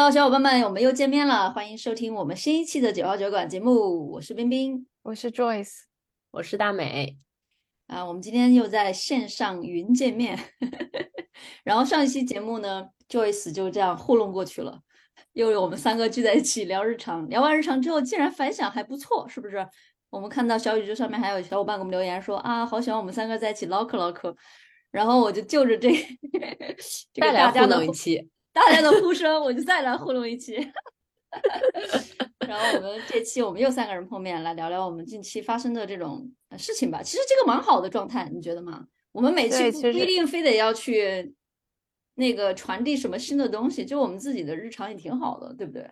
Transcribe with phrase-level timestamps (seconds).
[0.00, 4.10] Hello，小伙伴们，我们又见面了，欢迎收听我们新一期的九号酒馆节目。
[4.12, 5.80] 我是冰冰，我是 Joyce，
[6.30, 7.18] 我是大美。
[7.86, 10.38] 啊，我们今天又在线上云见面。
[11.64, 14.80] 然后上一期节目呢，Joyce 就这样糊弄过去了，
[15.34, 17.28] 又有我们三个聚在一起聊日常。
[17.28, 19.68] 聊完日常之后，竟然反响还不错，是不是？
[20.08, 24.34] 我们看到小宇宙上面还有小伙伴给我们留言说啊，好喜欢我们三个在一起唠嗑唠嗑。
[24.90, 25.90] 然后我就就着这
[27.12, 28.30] 这个 大家的一期。
[28.52, 30.54] 大家的呼声，我就再来糊弄一期。
[32.48, 37.00] 然后我们这期我们又三个人碰面，来聊聊我们近期发生的这种事情吧。
[37.02, 38.86] 其实这个蛮好的状态，你觉得吗？
[39.12, 41.34] 我们每期不一定非得要去
[42.14, 45.88] 那个传递什么新的东西，就我们自己的日常也挺好的，对不对？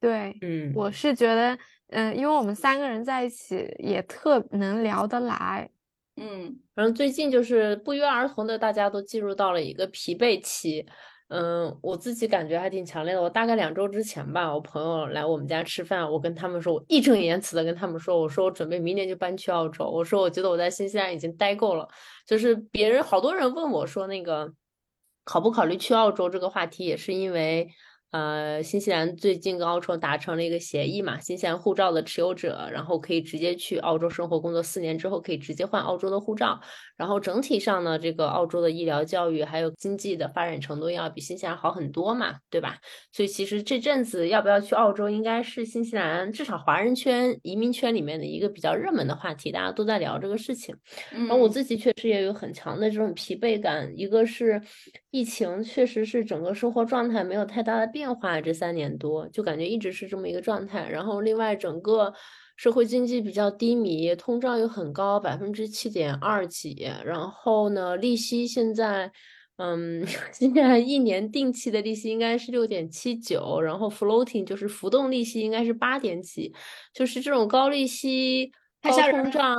[0.00, 5.70] 对，嗯，我是觉得，嗯，因为我们三个人在一起也特能聊得来。
[6.16, 10.86] 嗯，反正最近就是不约而同的，大家都进入到了一个疲惫期。
[11.28, 13.22] 嗯，我自己感觉还挺强烈的。
[13.22, 19.84] 我大概两周之前吧，我朋友来我们家吃饭，我跟他们说，我义正言辞的跟他们说，我说我准备明年就搬去澳洲。
[19.84, 21.88] 我说我觉得我在新西兰已经待够了。
[22.26, 24.52] 就是别人好多人问我说那个
[25.24, 27.68] 考不考虑去澳洲这个话题，也是因为。
[28.10, 36.58] 呃，新西兰最近跟澳洲达成了一个协议嘛，新西兰护照的持有者，然后可以直接去澳洲生活工作四年之后，可以直接换澳洲的护照。
[36.96, 42.78] 然后整体上呢，这个澳洲的医疗、教育还有经济的发展程度要比新西兰好很多嘛，对吧？
[43.12, 50.74] 所以其实这阵子要不要去澳洲，应该是新西兰至少华人圈、移民圈里面的一个比较热门的话题，大家都在聊这个事情。
[51.12, 54.62] 然后我自己确实也有很强的这种疲惫感，一个是
[55.10, 57.97] 疫情，确实是整个生活状态没有太大的变。
[57.98, 60.88] 变化这三年多，就感觉一直是这么一个状态。
[60.88, 62.14] 然后另外整个
[62.56, 66.88] 社会经济比较低迷，通胀又很高，百分之七点二几。
[67.04, 69.10] 然后呢，利息现在，
[69.56, 76.54] 嗯， 现在一年定期的利息应该是六点七九，然后 floating 就是浮动利息应该是八点几，
[76.94, 79.56] 就是这种高利息、高通胀，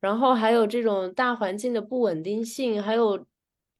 [0.00, 3.26] 然后还有这种大环境的不稳定性，还有。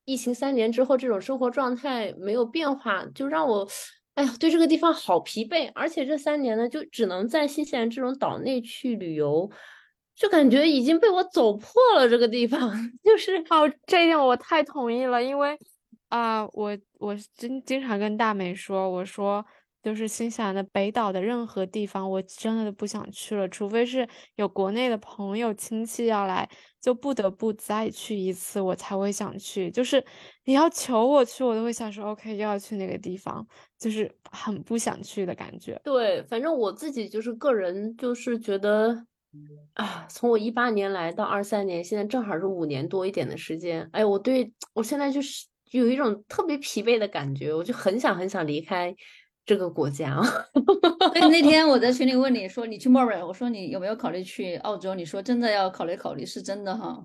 [0.08, 3.68] 疫情三年之后，这种生活状态没有变化，就让我，
[4.14, 5.70] 哎呀，对这个地方好疲惫。
[5.74, 9.50] 而且这三年呢，就只能在新西兰这种岛内去旅游，
[10.16, 12.08] 就感觉已经被我走破了。
[12.08, 12.58] 这个地方
[13.04, 15.58] 就是，哦，这一点我太同意了，因为
[16.08, 19.44] 啊，我我经经常跟大美说，我说。
[19.88, 26.46] 就是新西兰的北岛的任何地方，我真的都不想去了，除非是有国内的朋友亲戚要来，
[26.78, 29.70] 就不得不再去一次，我才会想去。
[29.70, 30.04] 就是
[30.44, 33.46] 你要求我去，我都会想说，OK，又要去那个地方，
[33.78, 35.80] 就是很不想去的感觉。
[35.82, 39.06] 对，反正我自己就是个人，就是觉得
[39.72, 43.88] 啊，从我一八年来到二三年，现在正好是五年多一点的时间。
[43.92, 48.94] 哎，我对我现在就是有一种特别疲惫的感觉，我就很想很想离开。
[49.48, 50.20] 这个国家，
[50.52, 54.94] 所以那天我在群里问你说你去墨尔本，我说你有没有考虑去澳洲？
[54.94, 57.02] 你说真的要考虑考虑，是真的哈，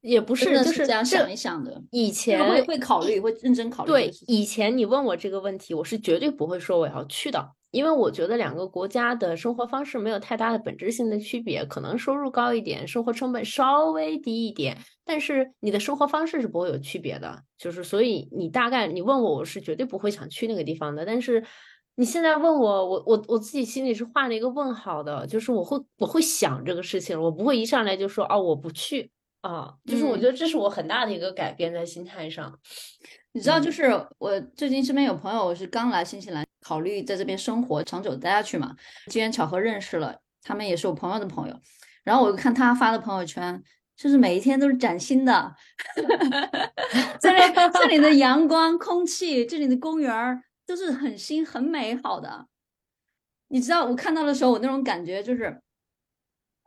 [0.00, 1.82] 也不是，就是这样想一想的。
[1.90, 3.90] 以前会会考虑，会认真考虑。
[3.90, 7.52] 对，以前你问我这个问题，我是绝对不会说我要去的。
[7.72, 17.42] 因为我觉得两个国家的生活方式没有太大的本质性的区别，可能收入高一点，生活成本稍微低一点，但是你的生活方式是不会有区别的。
[17.56, 21.06] 就是所以你大概你问我，我是绝对不会想去那个地方的。
[21.06, 21.42] 但是
[21.94, 29.10] 你现在问我，我我我自己心里是画了一个问号的，就是我会我会想这个事情，我不会一上来就说哦我不去
[29.40, 29.72] 啊。
[29.86, 32.58] 就是我觉得这是我很大的一个改变在心态上。
[33.32, 36.46] 你知道，就是我最近身边有朋友是刚来新西兰。
[36.62, 38.74] 考虑在这边生活长久待下去嘛？
[39.08, 41.60] 机缘巧合认识了他们，也是我朋友的朋友。
[42.04, 43.62] 然后我就看他发的朋友圈，
[43.96, 45.54] 就是每一天都是崭新的。
[47.20, 52.46] 这里这里的阳光、空气，这里的公园都是很新、很美好的。
[53.48, 55.60] 你知道，我看到的时候，我那种感觉就是，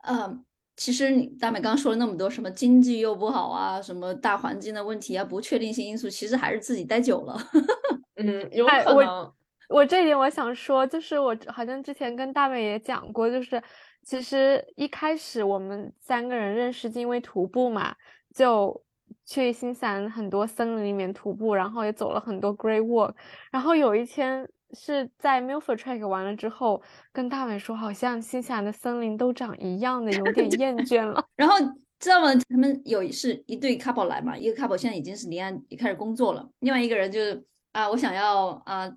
[0.06, 0.44] 嗯，
[0.76, 7.36] 其实你大美刚刚说了那么多，什么经济又不好啊，什么大环境的问题啊，不确定性因素，其实还是自己待久了。
[8.16, 9.32] 嗯，有可能。
[9.68, 13.62] 我这一点我想说，就是我好像之前跟大美也讲过，就是
[14.02, 17.94] 其实一开始我们三个人认识，是因为徒步嘛，
[18.34, 18.80] 就
[19.24, 23.14] 去新西兰很多森林里面徒步，然后也走了很多 Great Walk。
[23.50, 26.80] 然后有一天是在 Milford Track 完了之后，
[27.12, 31.24] 跟大美说，好像新西兰的森林都长一样的，有点厌倦了。
[31.34, 31.56] 然后
[31.98, 32.28] 知道吗？
[32.48, 38.88] 他们有是一对 couple 来嘛，一个 couple 现在已经是离岸，也开始工作了，另外一个人就是啊，我想要啊。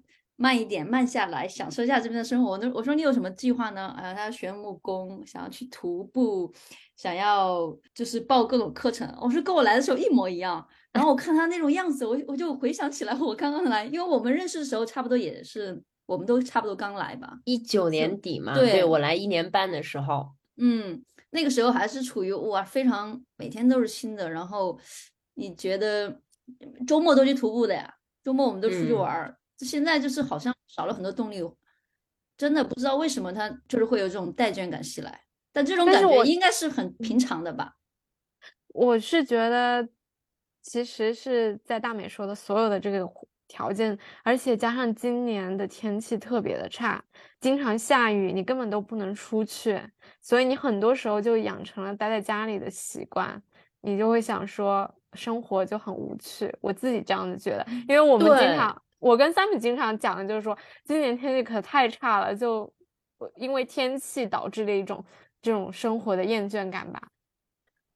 [0.42, 2.58] 慢一点，慢下来，享受一下这边的生活。
[2.60, 3.88] 那我说你有什么计划呢？
[3.90, 6.50] 啊，他学木工，想要去徒步，
[6.96, 9.14] 想要就是报各种课程。
[9.20, 10.66] 我说跟我来的时候一模一样。
[10.94, 18.56] 然后我看他那种样子，我我就回想起来我刚刚来，因为我们认识的时候差不多也是，我们都差不多刚来吧，一九年底嘛。
[18.56, 24.80] 对我来一年半的时候，嗯，那个时候还是处于哇非常每天都是新的，然后
[25.34, 26.22] 你觉得
[26.88, 27.94] 周末都去徒步的呀，
[28.24, 29.36] 周末我们都出去嗯玩儿。
[29.60, 31.42] 现在就是好像少了很多动力，
[32.38, 35.22] 真的不知道为什么他就是会有这种怠倦感袭来。
[35.52, 37.76] 但这种感觉应该是很平常的吧？
[38.68, 39.90] 我是觉得，
[40.62, 43.10] 其实是在大美说的所有的这个
[43.48, 47.04] 条件，而且加上今年的天气特别的差，
[47.42, 49.82] 经常下雨，你根本都不能出去，
[50.22, 53.42] 所以你很多时候就养成了待在家里的习惯，
[53.82, 56.56] 你就会想说生活就很无趣。
[56.62, 62.72] 我自己这样子觉得，因为我们经常，我跟三米经常讲的就是说，今年天气可太差了，就
[63.36, 65.04] 因为天气导致的一种
[65.42, 67.01] 这种生活的厌倦感吧。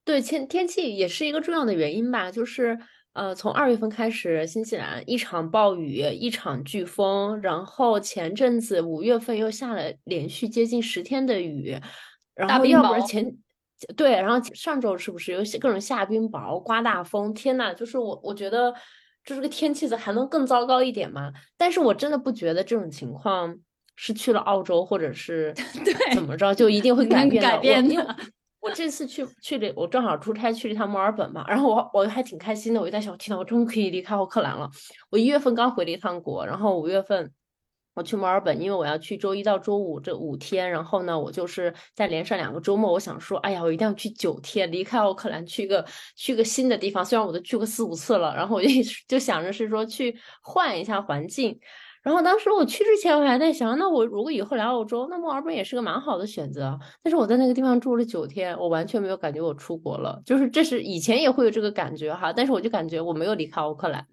[0.06, 2.78] 对天天气也是一个重要的原因吧，就是
[3.14, 11.78] 呃，从二月份开始，新西兰一场暴雨，一场飓风，然后前阵子五月份又下了连续接近十天的雨，
[12.34, 13.38] 然后要不然前
[13.96, 17.34] 对，然后上周是不是有些各种下冰雹、刮大风？
[17.34, 18.74] 天呐，就是我我觉得
[19.26, 21.32] 就是个天气子还能更糟糕一点吗？
[21.58, 23.56] 但是我真的不觉得这种情况
[23.96, 25.54] 是去了澳洲或者是
[25.86, 27.50] 对怎么着就一定会改变的。
[27.50, 28.16] 改变的
[28.60, 34.70] 我这次去去了，我正好出差去了一趟墨尔本嘛，然后我我还挺开心的，我就在想，天呐，我终于可以离开奥克兰了。
[35.10, 37.30] 我一月份刚回了一趟国，然后五月份
[37.96, 45.86] 我去墨尔本，因为我要去周一到周五这五天，然后呢，我就是再连上两个周末，我想说，哎呀，我一定要去九天，离开奥克兰，去个
[46.16, 47.06] 去个新的地方。
[47.06, 48.68] 虽然我都去过四五次了，然后我就
[49.08, 51.60] 就想着是说去换一下环境。
[52.02, 56.78] 然后当时我去之前，我还在想，那我如果以后来澳洲，那墨尔本也是个蛮好的选择。
[57.02, 64.06] 但是我在那个地方住了九天，我完全没有感觉我出国了，就是这是以前也会有这个感觉哈，但是我就感觉我没有离开奥克兰，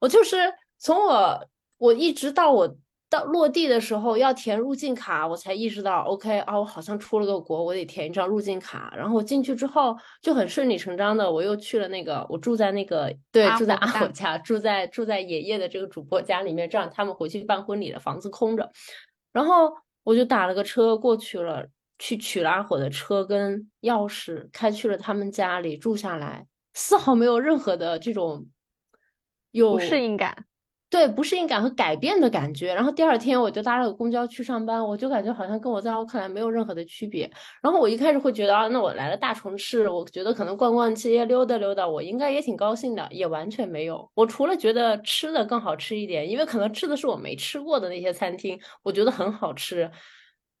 [0.00, 0.36] 我就是
[0.78, 2.76] 从我我一直到我
[3.14, 8.92] 到落地的时候要填入境卡，我才意识到，OK 啊，我好像出了个国，我得填一张入境卡。
[8.96, 18.68] 然后我进去之后就很顺理成章的，我又去了那个，我住在那个对，住在阿火家，住在住在爷爷的这个主播家里面，这样他们回去办婚礼的房子空着，
[19.32, 19.72] 然后
[20.02, 21.68] 我就打了个车过去了，
[22.00, 28.48] 去取了阿火的车跟钥匙，开去了他们家里住下来，丝毫没有任何的这种
[29.52, 30.46] 有不适应感。
[30.94, 32.72] 对不适应感和改变的感觉。
[32.72, 37.28] 然后第二天我就搭了个公交去上班，我就感觉好像跟我在奥克兰没有任何的区别。
[37.60, 44.08] 然后我一开始会觉得啊，那我来了大城市，我觉得可能逛逛街、溜达溜达，我应该也挺高兴的，也完全没有。
[44.14, 49.90] 我除了觉得吃的更好吃一点，因为可能吃的是我没吃过的那些餐厅，我觉得很好吃。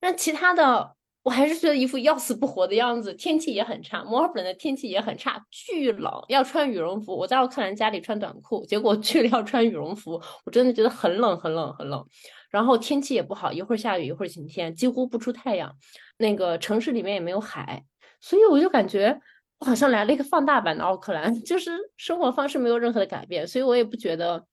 [0.00, 0.96] 但其他的。
[1.24, 7.16] 我还是觉得一副要死不活的样子，天气也很差，墨尔本的天气也很差，巨冷，要穿羽绒服。
[7.16, 12.06] 我在奥克兰家里穿短裤，结果去了要穿羽绒服，我真的觉得很冷，很冷，很冷。
[12.50, 15.74] 然后天气也不好，一会儿下雨，一会儿晴天，几乎不出太阳。
[16.18, 17.82] 那个城市里面也没有海，
[18.20, 19.18] 所以我就感觉
[19.60, 24.44] 我好像来了一个放大版的奥克兰， 就是生活方式没有任何的改变，所以我也不觉得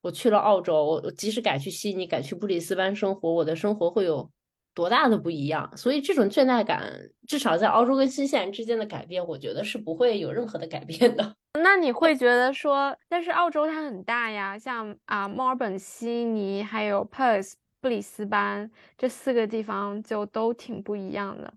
[0.00, 4.28] 我去了澳洲，我即使改去悉尼，改去布里斯班生活，我的生活会有。
[4.78, 5.68] 多大的不一样？
[5.76, 6.88] 所以这种倦怠感，
[7.26, 11.34] 至少在澳洲跟新西兰之间的改变，我觉得是不会有任何的改变的。
[11.60, 21.52] 那你会觉得说，但是澳洲它很大呀，像啊墨尔本、悉尼还有 Perth、布里斯班这四个地方就都挺不一样的。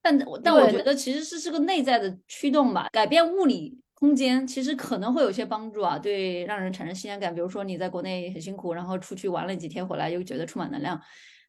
[0.00, 7.34] 但但我觉得其实是是个内在的驱动吧，改变物理空间其实可能会有些帮助啊，对让人产生新鲜感。
[7.34, 11.00] 比如说你在国内很辛苦，然后出去玩了几天回来又觉得充满能量，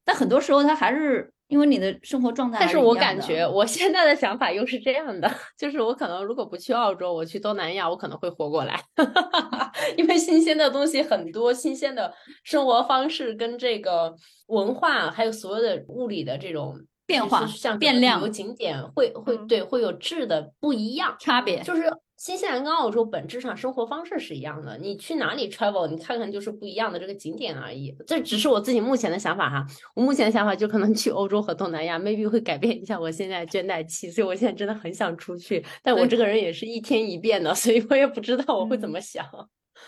[0.08, 8.82] 但很多时候它还是因为你的生活状态但是我感觉我现在的想法又是这样的， 就是我可能如果不去澳洲，我去东南亚，我可能会活过来，
[9.98, 12.14] 因为新鲜的东西很多，新鲜的
[12.46, 14.16] 生活方式跟这个
[14.48, 21.16] 文化，还有所有的物理的这种变化像变量游景点会会嗯对会有质的不一样。
[21.20, 21.62] 差别。
[21.64, 21.84] 就是
[22.18, 27.96] 新西兰跟澳洲本质上生活方式是一样的，你去哪里 travel，你看看就是不一样的这个景点而已。
[28.08, 39.24] 这只是我自己目前的想法哈，我目前的想法就可能去欧洲和东南亚，maybe 会改变一下我现在倦怠期，所以我现在真的很想出去，但我这个人也是一天一变的，所以我也不知道我会怎么想。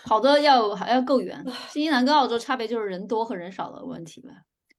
[0.04, 1.44] 跑的要还要够远。
[1.68, 4.28] 新西兰跟澳洲差别就是人多和人少的问题吧。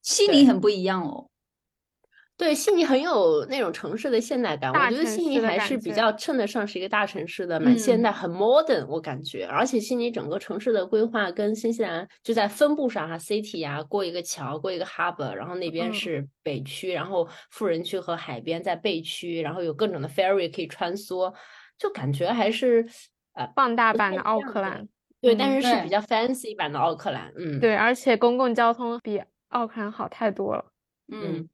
[0.01, 1.27] 悉尼很不一样哦，
[2.41, 9.45] 对，悉尼很有那种城市的现代感，我觉得悉尼还是比较称得上是一个大城市的，蛮现嗯代，很 modern，我感觉。
[9.45, 21.31] 而且悉尼整个城市的规划跟新西兰就在分布上哈，city 啊，过一个桥，过一个 harbour，然后那边嗯是北区，然后富人区和海边在背区，然后有各种的 ferry 可以穿梭，
[21.77, 22.83] 就感觉还是
[23.33, 24.87] 呃放大版的奥克兰。
[25.21, 30.65] 对，嗯对但是是比较 fancy 版的奥克兰，嗯，对，而且公共交通比奥克兰好太多了。
[31.11, 31.49] 嗯，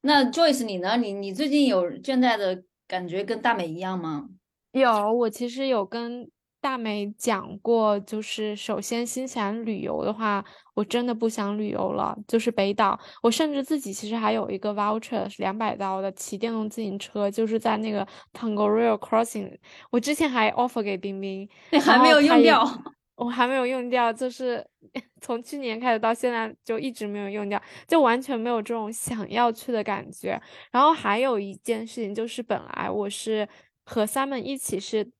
[0.00, 0.96] 那 Joyce 你呢？
[0.96, 4.28] 你你最近有倦怠的感觉跟大美一样吗？
[4.72, 10.42] 有，我其实有跟大美讲过，就是首先新西兰旅游的话，
[10.74, 12.98] 我真的不想旅游了，就是北岛。
[13.22, 19.58] 我甚至自己其实还有一个 voucher 是两百刀的骑电动自行车，就是在那个 Tongariro Crossing，
[19.90, 22.64] 我之前还 offer 给冰冰，那还没有用掉。
[23.16, 24.66] 我还没有用掉，就是
[25.20, 30.40] 从去年开始到现在就一直没有用掉，就完全没有这种想要去的感觉。
[30.70, 33.48] 然后还有一件事情就是，本来我是
[33.84, 35.10] 和 Simon 一起是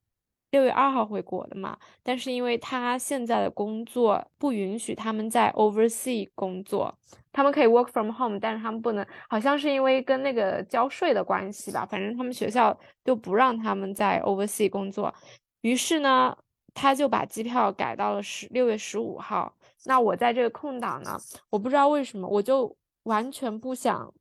[0.51, 6.95] 六月二号回国的嘛，但是因为他现在的工作不允许他们在 oversea 工作，
[7.33, 15.15] 他们可以 work from home，但是他们不能，好像是因为跟那个交税的关系吧，反正他们学校就不让他们在 oversea 工作。
[15.63, 16.37] 于是呢，
[16.75, 19.55] 他就把机票改到了十六月十五号。
[19.85, 21.19] 那我在这个空档呢，
[21.50, 24.12] 我不知道为什么，我就完全不想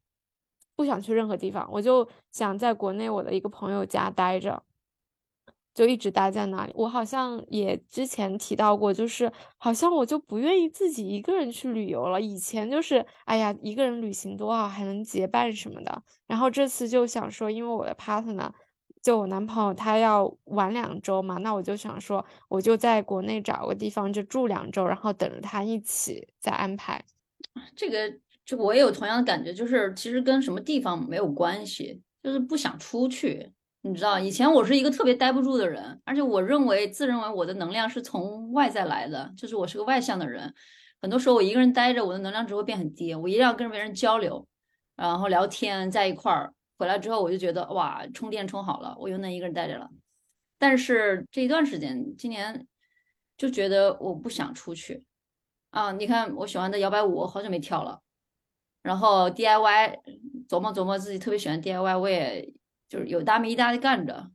[0.75, 4.63] 不想去任何地方，我就想在国内我的一个朋友家待着，
[5.74, 6.72] 就一直待在那里。
[6.75, 12.20] 我好像也之前提到过，就是好像我就不愿意自己一个人去旅游了。
[12.20, 16.03] 以前就是哎呀，一个人旅行多好，还能结伴什么的。
[16.25, 18.51] 然后这次就想说，因为我的 partner。
[19.01, 27.03] 就我男朋友他要玩两周嘛，那我就想说，我就在国内找个地方就住两周，然后等着他一起再安排。
[27.75, 28.13] 这个
[28.46, 33.51] 这个我也有同样的感觉，就是其实跟什么地方没有关系，就是不想出去。
[33.81, 40.53] 你知道，以前我是一个特别待不住的人，而且我认为自认为我的能量是从外在来的，就是我是个外向的人。
[41.01, 44.48] 很多时候我一个人待着，我的能量值会变很低，我一定要跟别人交流，
[44.96, 46.53] 然后聊天，在一块儿。
[46.82, 49.88] 回来之后，我就觉得哇，充电充好了，我又能一个人待着了。
[50.58, 52.66] 但是这一段时间，今年
[53.38, 55.04] 就觉得我不想出去
[55.70, 55.92] 啊！
[55.92, 58.00] 你看我喜欢的摇摆舞，我好久没跳了。
[58.82, 60.00] 然后 DIY
[60.50, 62.52] 琢磨琢磨自己特别喜欢 DIY，我也
[62.90, 64.32] 就是有大没一搭的干着。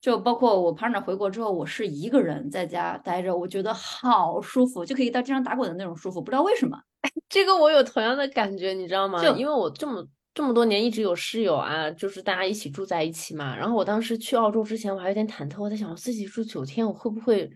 [0.00, 6.22] 就包括我 partner 回国之后，我是一个人在家待着，我觉得好舒服，就可以到地上打滚的那种舒服。
[6.22, 6.80] 不知道为什么，
[7.28, 9.20] 这个我有同样的感觉，你知道吗？
[9.20, 10.06] 就因为我这么。
[10.36, 13.56] 这么多年一直有室友啊，就是大家一起住在一起嘛。
[13.56, 17.50] 然后我当时去澳洲之前，我还有点忐忑，我在想我自己住九天，我会不会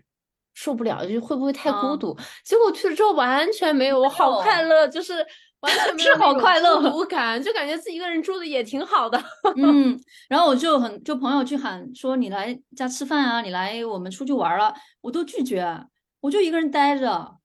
[0.55, 1.05] 受不了？
[1.05, 2.11] 就会不会太孤独？
[2.17, 5.13] 嗯、结果去了之后完全没有，我好快乐，就是
[5.59, 9.23] 完全 没有好快乐孤独感，就感觉自己一个人住的也挺好的。
[9.57, 9.95] 嗯，
[10.27, 15.85] 然后我就很就朋友去喊说你来家吃饭啊，你来我们出去玩了，我都拒绝，
[16.19, 17.40] 我就一个人待着。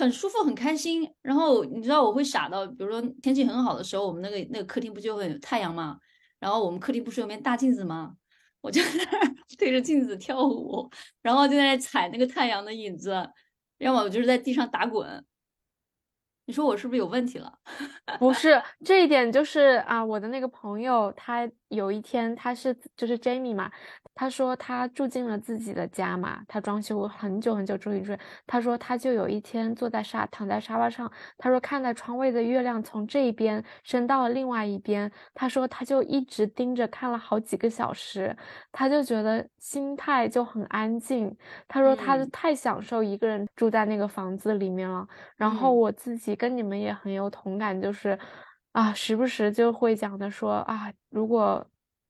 [0.00, 1.08] 很舒服，很开心。
[1.22, 5.98] 然后你知道我会傻到，比如说天气很好的时候，我们那个那个客厅不就会有太阳吗？
[6.38, 8.14] 然后我们客厅不是有面大镜子吗？
[8.60, 8.90] 我就在
[9.22, 10.90] 那对着镜子跳舞，
[11.22, 13.14] 然后就在那踩那个太阳的影子，
[13.78, 15.24] 要么我就是在地上打滚。
[16.46, 17.58] 你说我是不是有问题了？
[18.18, 23.70] 不是，这一点就是啊，我的那个朋友，他有一天他是就是 Jamie 嘛，
[24.14, 28.12] 他说他住进了自己的家嘛，他装修很久很久终于住。
[28.46, 38.36] 他说他就有一天坐在沙躺在沙发上，他说看在窗外的月亮从这一边升到了另外一边，他说他就一直盯着看了好几个小时，
[38.72, 41.34] 他就觉得心态就很安静。
[41.68, 45.06] 他说他嗯太享受一个人住在那个房子里面了。
[45.36, 48.18] 然后嗯我自己跟你们也很有同感，就是
[48.74, 51.66] 啊，时不时就会讲的说啊，如果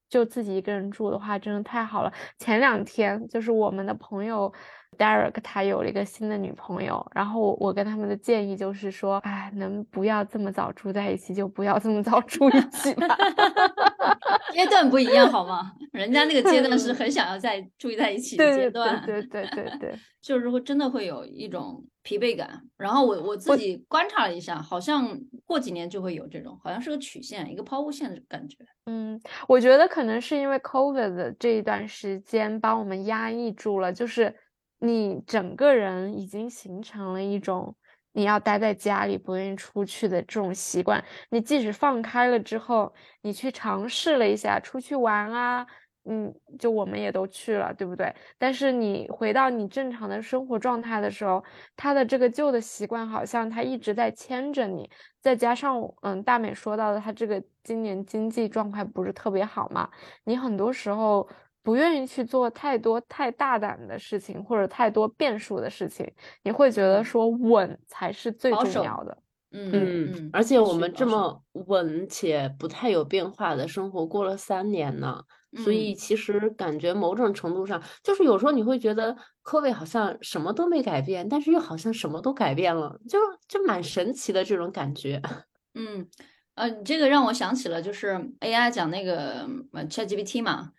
[0.09, 2.13] 就自己一个人住的话，真的太好了。
[2.37, 4.51] 前两天就是我们的朋友
[4.97, 13.07] Derek 他有了一个新的女朋友，然后我我跟他们的建议就是说，哎，能不要这么早住在一起就不要这么早住一起吧。
[14.51, 15.71] 阶段不一样好吗？
[15.93, 22.61] 人家那个阶段是很想要在住在一起的阶段，对对对对对， 就是会真的会有一种疲惫感。
[22.77, 28.57] 然后我我自己观察了一下，好像过几年就会有这种，好像是个曲线，一个抛物线的感觉。
[28.85, 34.33] 嗯，我觉得可能是因为 COVID 的这一段时间把我们压抑住了，就是
[34.81, 37.75] 你整个人已经形成了一种
[38.13, 41.03] 你要待在家里不愿意出去的这种习惯。
[41.29, 45.65] 你即使放开了之后，你去尝试了一下出去玩啊，
[46.05, 48.13] 嗯，就我们也都去了，对不对？
[48.39, 51.43] 但是你回到你正常的生活状态的时候，
[51.75, 54.89] 他的这个旧的习惯好像他一直在牵着你，
[55.21, 59.87] 再加上嗯，大美说到的，他这个今年经济状态不是特别好嘛，
[60.23, 61.29] 你很多时候
[61.63, 66.11] 不愿意去做太多太大胆的事情，或者太多变数的事情，
[66.43, 69.17] 你会觉得说稳才是最重要的。
[69.53, 75.21] 嗯嗯嗯，而且我们这么稳且不太有变化的生活过了三年呢，
[75.57, 85.21] 所嗯以其实感觉某种程度上，就是有时候你会觉得科位好像什么都没改变，但是又好像什么都改变了，就就蛮神奇的这种感觉。
[85.75, 86.07] 嗯，
[86.55, 90.71] 呃，你这个让我想起了就是 AI 讲那个呃 ChatGPT 嘛，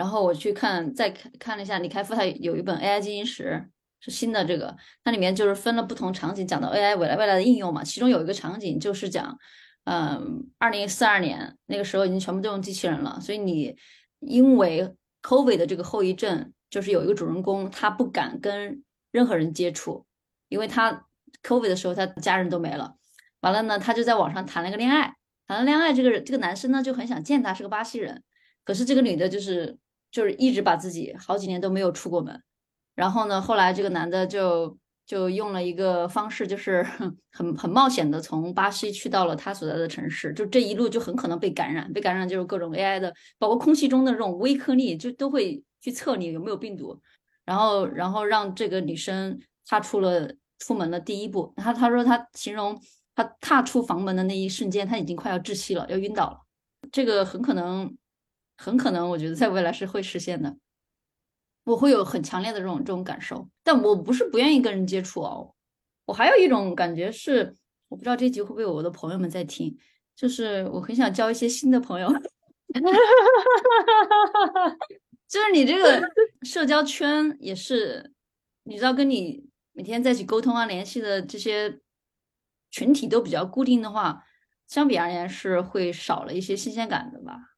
[0.00, 3.68] 然后我去看再看看了一下李开复他有一本 AI 基因史
[4.00, 9.38] 是新的这个，它里面就是分了不同场景讲到 AI 未来未来的应用嘛，其中有一个场景就是讲，
[9.84, 13.76] 嗯，二零四二年那个时候已经全部都用机器人了，所以你
[14.20, 14.90] 因为
[15.22, 20.06] COVID 的这个后遗症，就是有一个主人公他不敢跟任何人接触，
[20.48, 21.06] 因为他
[21.42, 22.94] COVID 的时候他家人都没了。
[23.40, 25.14] 完了呢，他就在网上谈了个恋爱，
[25.46, 28.22] 谈了恋爱，这个人这个男生呢就很想见他，是个巴西人，
[28.64, 29.76] 可是这个女的就是
[30.10, 32.42] 就是一直把自己好几年都没有出过门，
[32.94, 34.76] 然后呢，后来这个男的就
[35.06, 36.82] 就用了一个方式，就是
[37.32, 47.00] 很很冒险的从巴西去到了他所在的城市，就这一路就很可能被感染，被感染就是各种 AI 的，包括空气中的这种微颗粒，就都会去测你有没有病毒，
[47.44, 51.52] 然后然后让这个女生踏出了出门的第一步。
[51.56, 52.80] 他他说他形容
[53.14, 56.38] 他踏出房门的那一瞬间，他已经快要窒息了，要晕倒了。
[56.92, 57.96] 这个很可能，
[58.62, 60.54] 很可能，我觉得在未来是会实现的。
[61.64, 65.54] 我会有很强烈的这种这种感受，但我不是不愿意跟人接触哦。
[66.04, 67.56] 我还有一种感觉是，
[67.88, 69.74] 我不知道这集会不会有我的朋友们在听，
[70.14, 72.12] 就是我很想交一些新的朋友。
[75.26, 76.02] 就是你这个
[76.42, 78.12] 社交圈也是，
[78.64, 81.80] 你知道跟你每天在一起沟通啊、联系的这些
[82.70, 84.22] 群体都比较固定的话，
[84.68, 87.49] 相比而言是会少了一些新鲜感的吧？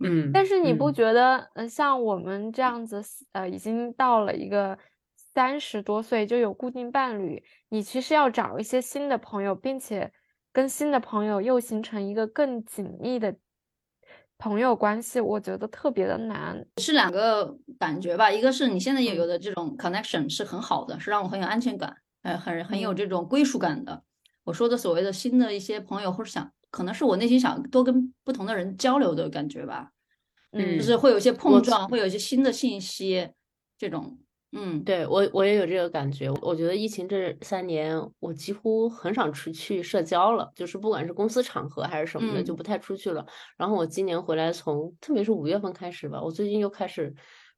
[0.00, 4.76] 嗯，但是你不嗯觉得，呃，像我们这样子，呃，已经到了一个
[5.16, 10.12] 三十多岁就有固定伴侣，你其实要找一些新的朋友，并且
[10.52, 13.36] 跟新的朋友又形成一个更紧密的
[14.36, 16.66] 朋友关系，我觉得特别的难。
[16.78, 24.02] 是两个感觉吧，一个是你现在也有的这种 connection 是很好的，是让我很有安全感，呃，很很有嗯这种归属感的。
[24.42, 29.90] 我说的所谓的新的一些朋友，或者想可能是我内心想多跟不同的人交流的感觉吧，
[30.54, 33.28] 嗯就是会有一些碰撞，会有一些新的信息，
[33.76, 34.18] 这种，
[34.52, 36.30] 嗯，对我我也有这个感觉。
[36.40, 43.26] 我觉得疫情这三年，我几乎很少出去社交了，就是不管是公司场合还是什么的，就嗯不太出去了。
[43.56, 47.12] 然后我今年回来从，特别是五月份开始吧，我最近又开始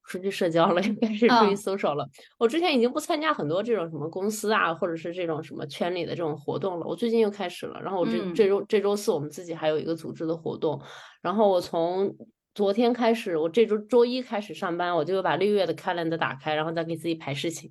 [0.08, 2.08] 出去社交了，又开始出去嗯 social 了。
[2.38, 7.78] 我之前已经不参加很多这种什么公司啊，或者是这种什么圈里的这种活动了，我最近又开始了。
[7.82, 10.80] 然后我这嗯这周这周四我们自己还有一个组织的活动，
[11.20, 12.16] 然后我从
[12.56, 17.70] 昨天开始，我这周周一开始上班，我就把六月的 calendar 打开，然后再给自己排事情。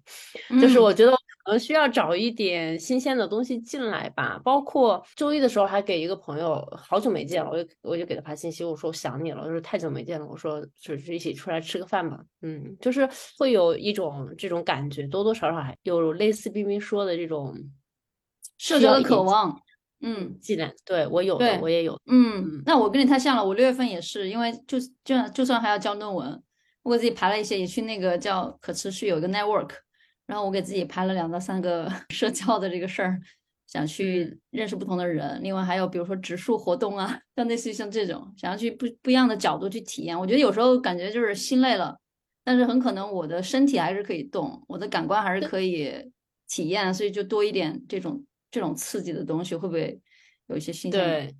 [0.61, 4.39] 就是嗯我觉得我可能需要找一点新鲜的东西进来吧。
[4.43, 12.19] 包括周一的时候还给一个朋友，好久没见了，我就我就给他发信息，我说我想你了，我说太久没见了，我说就是一起出来吃个饭吧。
[12.43, 17.55] 嗯，就是会有一种这种感觉，多多少少还有类似冰冰说的这种
[18.59, 19.59] 社交的渴望，
[20.05, 20.37] 嗯。
[20.39, 20.71] 技能。
[20.85, 21.99] 对我有的，对我也有。
[22.05, 23.45] 嗯嗯，那我跟你太像了。
[23.45, 26.41] 我六月份也是，因为就就就算还要交论文，
[26.83, 29.71] 我给自己排了一些，也去那个叫可持续有一个 network，
[30.27, 33.19] 然后我给自己排了两到三个 社交的这个事儿，
[33.67, 35.39] 想去认识不同的人。
[35.43, 40.17] 另外还有比如说植树活动啊，像类似于像这种，想要去不不一样的角度去体验。
[40.19, 41.97] 我觉得有时候感觉就是心累了，
[42.43, 46.11] 但是很可能我的身体还是可以动，我的感官还是可以
[46.47, 48.23] 体验，所以就多一点这种
[48.55, 49.99] 这种刺激的东西，会不会
[50.47, 51.01] 有一些新鲜？
[51.01, 51.35] 对，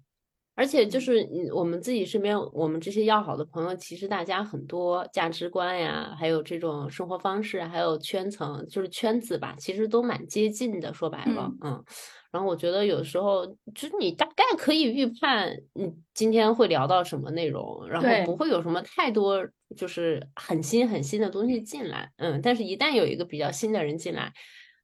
[0.54, 10.94] 而且就是你我们自己身边，我们这些要好的朋友，其实大家很多价值观呀，还有这种生活方式，还有圈层，就是圈子吧，其实都蛮接近的。
[10.94, 11.82] 说白了，嗯。
[12.34, 19.48] 然后我觉得有时候就是你大概可以预判你今天会聊到什么内容，然后不会有什么太多
[19.78, 22.42] 就是很新很新的东西进来，嗯。
[22.42, 24.34] 但是一旦有一个比较新的人进来，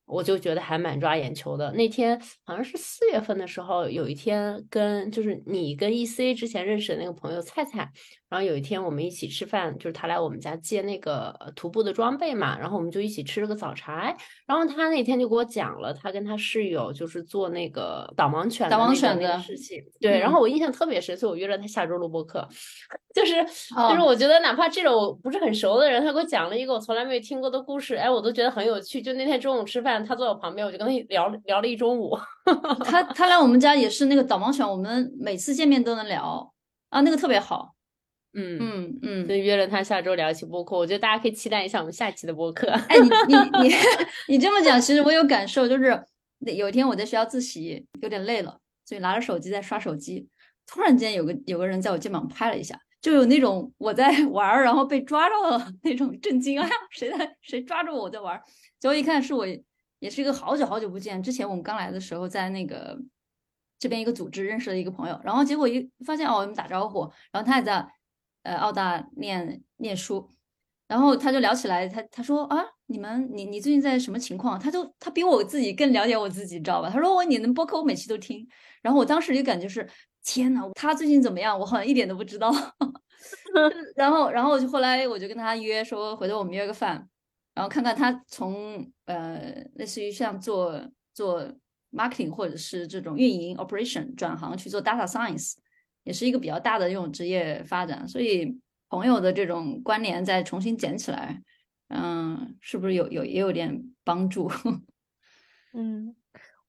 [0.05, 1.71] 我就觉得还蛮抓眼球的。
[1.73, 7.89] 那天好像是四月份的时候，有一天跟就是你跟 EC 之前认识的那个朋友菜菜，
[8.29, 14.15] 然后有一天我们一起吃饭，就是他来我们家借那个呃徒步的装备嘛，然后我们就一起吃了个早茶。
[14.45, 19.81] 然后他那天就给我讲了，他跟他室友就是做那个导盲犬导盲犬的事情。
[19.99, 22.45] 对，然嗯后我印象特别深，所以我约了他下周录播课。
[23.13, 23.35] 就是
[23.75, 29.01] 哦就是，我觉得哪怕这种我不是很熟的人，他给我讲了一个我从来没有听过的故事，哎，我都觉得很有趣。
[29.01, 32.17] 就那天中午吃饭，他坐我旁边，我就跟他聊聊了一中午。
[32.85, 36.53] 他他来我们家也是那个导盲犬，我们每次见面都能聊
[36.89, 37.75] 啊，那个特别好。
[38.33, 42.69] 嗯，嗯嗯就，约了他下周聊一期播客，我觉得大家可以期待一下我们下期的播客。
[42.69, 43.75] 哎，你你你
[44.29, 46.01] 你这么讲，其实我有感受，就是
[46.39, 50.29] 那有一天我在学校自习，有点累了，所以拿着手机在刷手机，
[50.65, 58.41] 突然间有个有个人在我肩膀拍了一下，就有那种我在 玩儿，然后被抓到了那种震惊，啊，谁在谁抓住我我在玩儿？
[58.79, 59.45] 结果一看是我，
[60.01, 62.97] 也是一个好久好久不见，之前我们刚来的时候在那个
[63.77, 67.87] 这边一个组织认识了一个朋友，然后结果一发现哦，我们打招呼，然后他也在
[68.41, 70.27] 呃澳大念念书，
[70.87, 74.59] 然后他就聊起来，他他说啊，你们你你最近在什么情况？
[74.59, 76.89] 他就他比我自己更了解我自己，你知道吧？
[76.89, 78.47] 他说我你能播客我每期都听，
[78.81, 79.87] 然后我当时就感觉是
[80.25, 81.59] 天呐，他最近怎么样？
[81.59, 82.51] 我好像一点都不知道。
[83.95, 87.07] 然后然后我就后来我就跟他约说，回头我们约个饭，
[87.53, 90.81] 然后看看他从呃类似于像做
[91.13, 91.43] 做
[91.91, 95.55] marketing 或者是这种运营 operation 转行去做 data science，
[96.03, 98.57] 也是一个比较大的这种职业发展，所以
[98.89, 101.41] 朋友的这种关联再重新捡起来，
[101.89, 104.49] 嗯，是不是有有也有点帮助？
[105.73, 106.15] 嗯，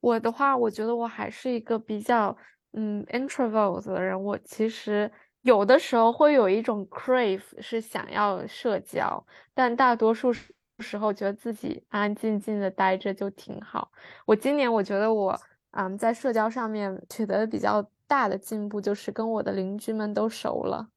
[0.00, 2.36] 我的话，我觉得我还是一个比较
[2.72, 4.20] 嗯 introvert 的人。
[4.20, 5.10] 我其实
[5.42, 13.90] 有的时候会有一种 crave，是想要社交，但大多数是时时候觉得自己安安静静的待着就挺好。
[14.26, 15.40] 我今年我觉得我
[15.70, 20.88] 嗯在社交上面取得比较大的进步，就是跟我的邻居们都熟了。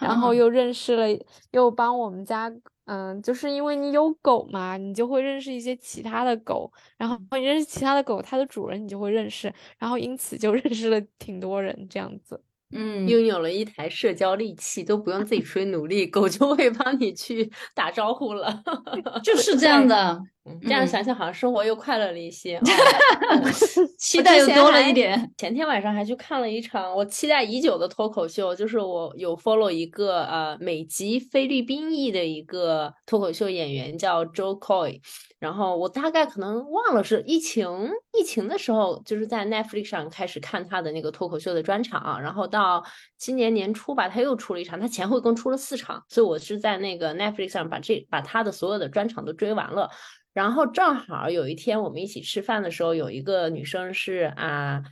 [0.00, 1.06] 然后啊又认识了，
[1.50, 2.50] 又帮我们家，
[2.86, 12.42] 嗯，就是因为你有狗嘛，你就会认识一些其他的狗，然后你认识其他的狗，它的主人你就会认识，然后因此就 认识了挺多人这样子。
[12.72, 18.62] 嗯，拥有了一台社交利器，都不用自己出去努力，狗就会帮你去打招呼了。
[19.22, 22.56] 就是这样的，嗯这样嗯想想，好像生活又快乐了一些。
[22.58, 22.62] 哦
[23.98, 25.32] 期待又多了一点。
[25.36, 35.00] 前天晚上还去看了一场我期待已久的脱口秀，就是我有 follow 一个呃美籍菲律宾裔的一个脱口秀演员叫 Joe Coy，
[35.38, 42.84] 然后我大概可能忘了是疫情疫情的时候，就是在 Netflix 上开始看他的那个脱口秀的专场，然后到
[43.16, 49.88] 今年年初吧，他又出了一场，他前后一共出了四场，所以我是在那个 Netflix 上把这把他的所有的专场都追完了。
[50.32, 54.82] 然后正好有一天我们一起吃饭的时候，有一个女生是啊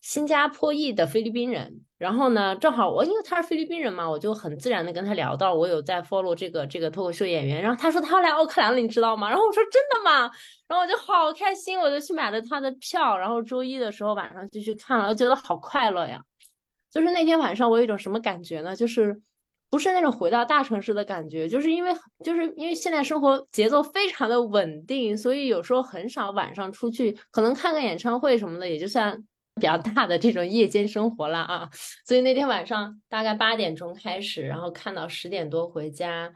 [0.00, 9.28] 新加坡裔的菲律宾人，然后呢，正好我因为她是菲律宾人嘛，我就很自然的跟她聊到我有在 follow 这个这个脱口秀演员，然后她说她要来奥克兰了，你知道吗？
[9.28, 10.30] 然后我说真的吗？
[10.68, 16.22] 然后我就好开心，我就去买了她的票，然后周一的时候晚上就去看了，我觉得好快乐呀。
[16.90, 18.74] 就是那天晚上我有一种什么感觉呢？
[18.74, 19.20] 就是
[19.70, 21.92] 不是那种回到大城市的感觉，就是因为
[22.24, 29.16] 就是因为现在生活节奏非常的稳定，所以有时候很少晚上出去，可能看个演唱会什么的，也就算
[29.54, 31.68] 比较大的这种夜间生活了啊。
[32.04, 36.32] 所以那天晚上大概八点钟开始，然后看到十点多回家。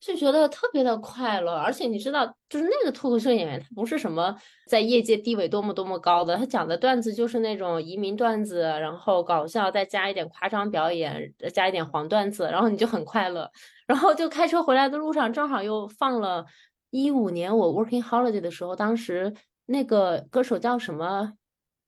[0.00, 4.34] 就觉得特别的快乐，而且你知道，就是那个脱口秀演员，他不是什么
[4.66, 13.50] 在业界地位多么多么高的，他讲的段子就是那种移民段子，然后搞笑，再加一点夸张表演，加一点黄段子，然后你就很快乐。
[13.86, 16.46] 然后就开车回来的路上，正好又放了
[16.88, 19.34] 一五年我 working holiday 的时候，当时
[19.66, 21.34] 那个歌手叫什么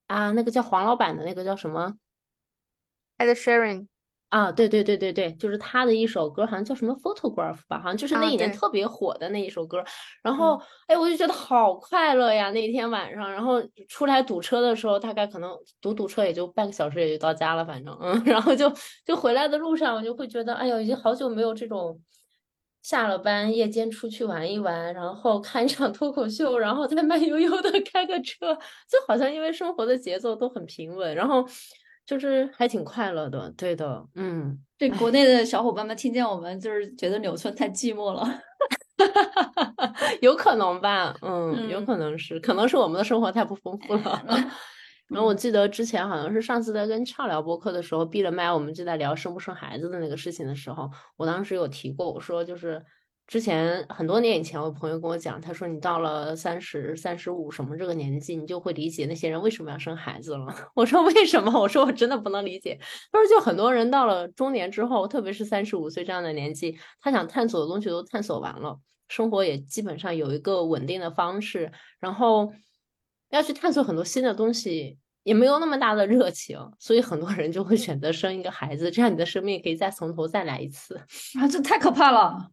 [0.08, 0.32] 啊？
[0.32, 1.94] 那个叫黄老板的那个叫什么
[3.16, 3.86] ？Ed Sheeran，
[4.32, 9.84] 啊，对对对对对，就是他的一首歌，好像叫什么 Photograph 吧，好像就是那啊一年特别火的那一首歌。
[10.22, 12.50] 然后，哎，我就觉得好快乐呀！
[12.50, 18.72] 那天晚上，然后出来堵车的时候，大概可能堵堵车也就半个小时也就到家了，反正嗯， 然后就
[19.04, 22.00] 就回来的路上，我就会觉得，哎呦，已经好久没有这种
[22.80, 28.54] 下了班夜间出去玩一玩，然后看一场脱口秀，然后再慢悠悠的 开个车，
[28.88, 31.46] 就好像因为生活的节奏都很平稳，然后
[32.06, 34.58] 就是还挺快乐的，对的，嗯。
[34.78, 38.26] 对国内的小伙伴们听见我们，就是觉得纽村太寂寞了。
[40.20, 44.22] 有可能吧，嗯，有嗯可能是，可能是我们的生活太不丰富了。
[45.08, 52.84] 然后我记得之前好像是上次在跟畅聊播客的时候，闭了麦，我们就在聊生不生孩子的那个事情的时候，我当时有提过，我说就是
[53.26, 60.54] 之前很多年以前，我朋友跟我讲，他说你到了三十三十五什么这个年纪，你就会理解那些人为什么要生孩子了。
[60.74, 61.58] 我说为什么？
[61.58, 62.78] 我说我真的不能理解。
[63.10, 68.78] 他说就很多人到了中年之后，特别是三十五岁这样的年纪，他想探索的东西都探索完了。
[69.08, 72.52] 生活也基本上有一个稳定的方式，然后
[73.30, 80.96] 要去探索很多新的东西，也没有那么大的热情，所以很多人就会选择生一个孩子，这样你的生命可以再从头再来一次。
[81.38, 82.50] 啊，这太可怕了。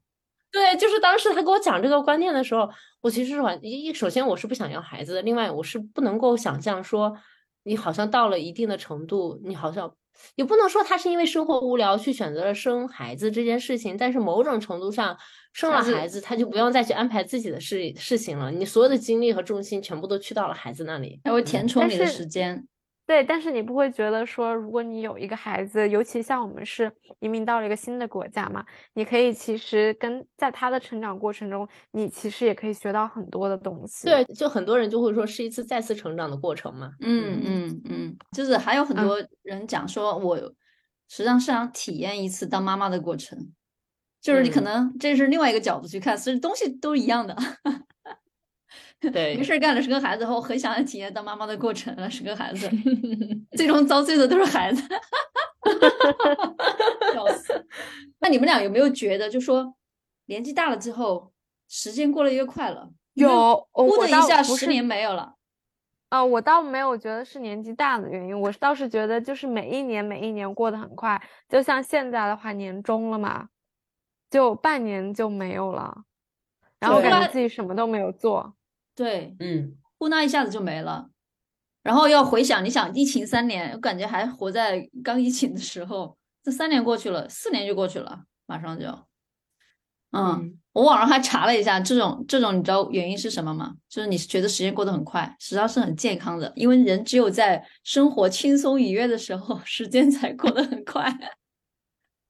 [0.52, 2.70] 对，就是当时他给我讲这个观念的时候，
[3.02, 7.16] 我其实是完一首先我是不想要孩子的，另外我是不能够想象说
[7.64, 9.94] 你好像到了一定的程度，你好像
[10.36, 15.16] 也不能说他是因为生活无聊去选择了生孩子这件事情，但是某种程度上
[15.54, 21.22] 生了孩子他就不用再去安排自己的事事情了，你所有的精力和重心全部都去到了孩子那里。
[21.24, 22.68] 他会填充你的时间。
[23.10, 34.06] 对，但是你不会觉得说，如果你有一个孩子，尤其像我们是移民到了一个新的国家嘛，你可以其实跟在他的成长过程中，你其实也可以学到很多的东西。
[34.06, 36.91] 对，就很多人就会说是一次再次成长的过程嘛。
[37.00, 43.36] 嗯嗯嗯，就是还有很嗯多人讲说，我实际上是想体验一次当妈妈的过程，
[44.22, 47.36] 就是你可嗯能这是另外一个角度去看，其实东西都一样的。
[49.00, 52.70] 对没事儿干了，生个孩子后，很想体验当妈妈的过程了，生个孩子，
[53.58, 54.82] 最终遭罪的都是孩子。
[57.14, 57.68] 笑死！
[58.20, 59.76] 那你们俩有没有觉得，就说
[60.26, 61.32] 年纪大了之后，
[61.68, 62.90] 时间过得越快了？
[63.14, 65.36] 有，呼的一下十年没有了。
[66.10, 73.50] 啊、我倒没有觉得是年纪大的原因，我倒是觉得就是每一年每一年过得很快，就像现在的话，年终了嘛，
[74.30, 76.04] 就半年就没有了，
[76.80, 78.56] 然后感觉自己什么都没有做。
[79.00, 81.08] 对，嗯，呼那一下子就没了。
[81.82, 88.88] 然后要回想，你想疫情三年，我感觉还活在刚疫情的时候，这三年过去了，四年就过去了，马上就。
[90.12, 93.74] 嗯，嗯我网上还查了一下，这种这种你知道原因是什么吗？
[93.88, 101.10] 就是你觉得时间过得很快，实际上是很健康的，因为人只有在生活轻松愉悦的时候，时间才过得很快。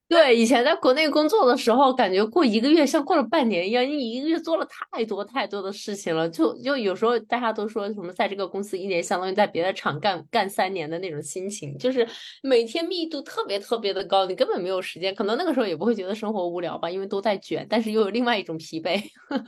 [0.09, 12.07] 对，以前在国内工作的时候，感觉过一个月像过了半年一样，你一个月做了太多太多的事情了，就就有时候大家都说什么在这个公司一年相当于在别的厂干干三年的那种心情，就是
[12.41, 18.99] 每天密度特别特别的高，你根本没有时间，可能那个时候也不会觉得生活无聊吧，因为都在卷，但是又有另外一种疲惫。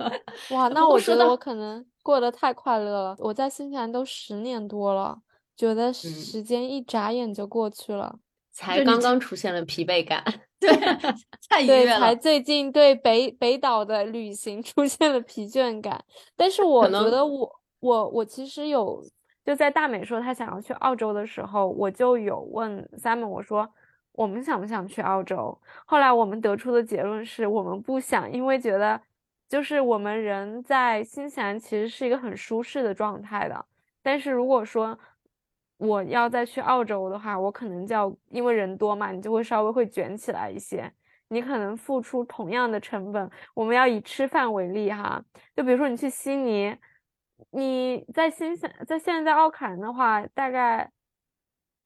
[0.53, 3.15] 哇，那我觉得我可能过得太快乐了。
[3.17, 5.17] 我在新西兰都十年多了，
[5.57, 8.19] 觉得时间一眨眼就过去了。
[8.51, 10.23] 才刚刚出现了疲惫感。
[10.59, 10.69] 对，
[11.49, 11.99] 太愉对，悦了。
[11.99, 16.03] 才最近对北北岛的旅行出现了疲倦感。
[16.35, 19.03] 但是我觉得我我我其实有
[19.43, 23.67] 就在大美说她想要去澳洲的时候，我就有问 Simon 我说
[24.11, 25.57] 我们想不想去澳洲？
[25.85, 29.01] 后来我们得出的结论是我们不想，因为觉得
[29.49, 33.65] 就是我们人在新西兰其实是一个很舒适的状态的，
[34.03, 34.99] 但是如果说
[35.81, 40.91] 我要再去澳洲的话，我可能就要因为人多嘛，你就会稍微会卷起来一些。
[41.29, 45.23] 你可能付出同样的成本，我们要以吃饭为例哈，
[45.55, 46.75] 就比如说你去悉尼，
[47.49, 50.91] 你在新西在现在在奥克兰的话，大概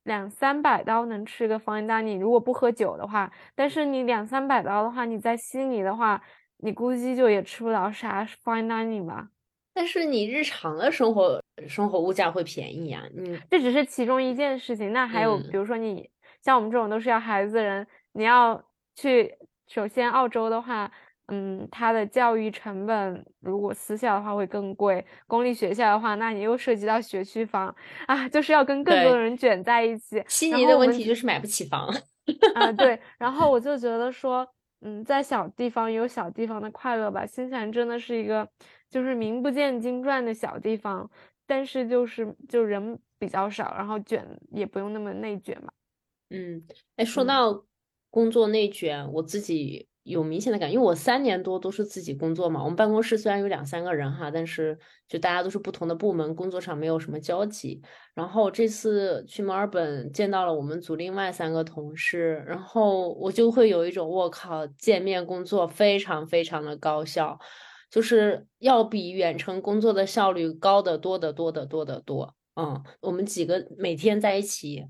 [0.03, 6.21] 两三百刀能吃个 fine dining，如果不喝酒的话，但是你两三百刀的话，你在悉尼的话，
[6.57, 9.29] 你估计就也吃不到啥 fine dining 吧。
[9.75, 16.09] 但是你日常的生活生活物价会便宜啊、嗯，这只是其中一件事情，那还有嗯比如说你
[16.41, 18.63] 像我们这种都是要孩子的人，你要
[18.95, 19.31] 去，
[19.67, 20.89] 首先澳洲的话，
[21.27, 27.75] 嗯，它的教育成本如果私校的话会更贵，公立学校的话，那你又涉及到学区房
[28.07, 30.23] 啊，就是要跟更多的人卷在一起。
[30.27, 31.93] 悉尼的问题就是买不起房。
[32.55, 34.47] 啊，对， 然后我就觉得说，
[34.85, 37.25] 嗯，在小地方有小地方的快乐吧。
[37.25, 38.47] 新西兰真的是一个
[38.87, 41.09] 就是名不见经传的小地方，
[41.47, 45.71] 但是就是就人比较少，然后卷也不用那么内卷嘛。
[46.29, 46.63] 嗯，
[46.97, 47.65] 哎，说嗯到
[48.11, 52.61] 工作内卷，我自己有明显的感，因为我三年多都是自己工作嘛。
[52.63, 57.81] 我们办公室虽然有两三个人哈，但是就大家都是不同的部门，工作上没有什么交集。
[58.13, 67.39] 然后这次去墨尔本见到了我们组另外三个同事，然后我就会有一种我靠，见面工作非常非常的高效，
[67.89, 72.35] 就是要比远程工作的效率高得多得多得多得多。
[72.55, 74.85] 嗯，我们几个每天在一起。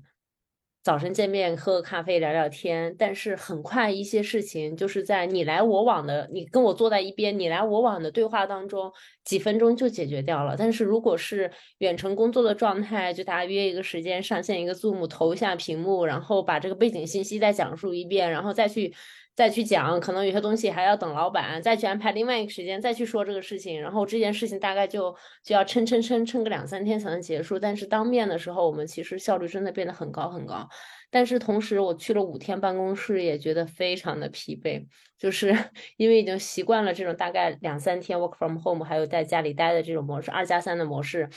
[0.86, 8.92] 早晨见面喝个咖啡聊聊天，但是很快一些事情就是在你来我往的，你跟我坐在一边，你来我往的对话当中，
[9.24, 10.54] 几分钟就解决掉了。
[10.56, 18.94] 但是如果是远程工作的状态，就大家约一个时间，上线一个 Zoom，投一下屏幕，然后把这个背景信息再讲述一遍，然后再去
[19.36, 27.58] 再去讲，可能有些东西还要等老板再去安排另外一个时间再去说这个事情，然后这件事情大概就就要撑撑撑撑个两三天才能结束。
[27.58, 30.66] 但是当面的时候，我们其实效率真的变得很高很高。
[31.10, 34.86] 但是同时，我去了五天办公室，也觉得非常的疲惫，
[35.18, 35.54] 就是
[35.98, 41.28] 因为已经习惯了这种大概两三天 work from home，还有在家里待的这种模式，二加三的模式。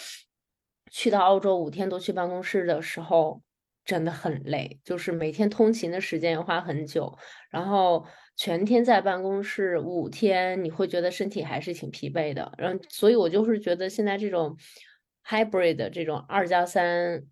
[0.90, 3.42] 去到澳洲五天都去办公室的时候，
[3.90, 7.18] 真的很累，就是每天通勤的时间要花很久，
[7.50, 8.06] 然后
[8.38, 12.52] 全天在办公室五天，你会觉得身体还是挺疲惫的。
[12.60, 14.56] 然后，所以我就是觉得现在这种
[15.28, 17.24] hybrid 这种二加三。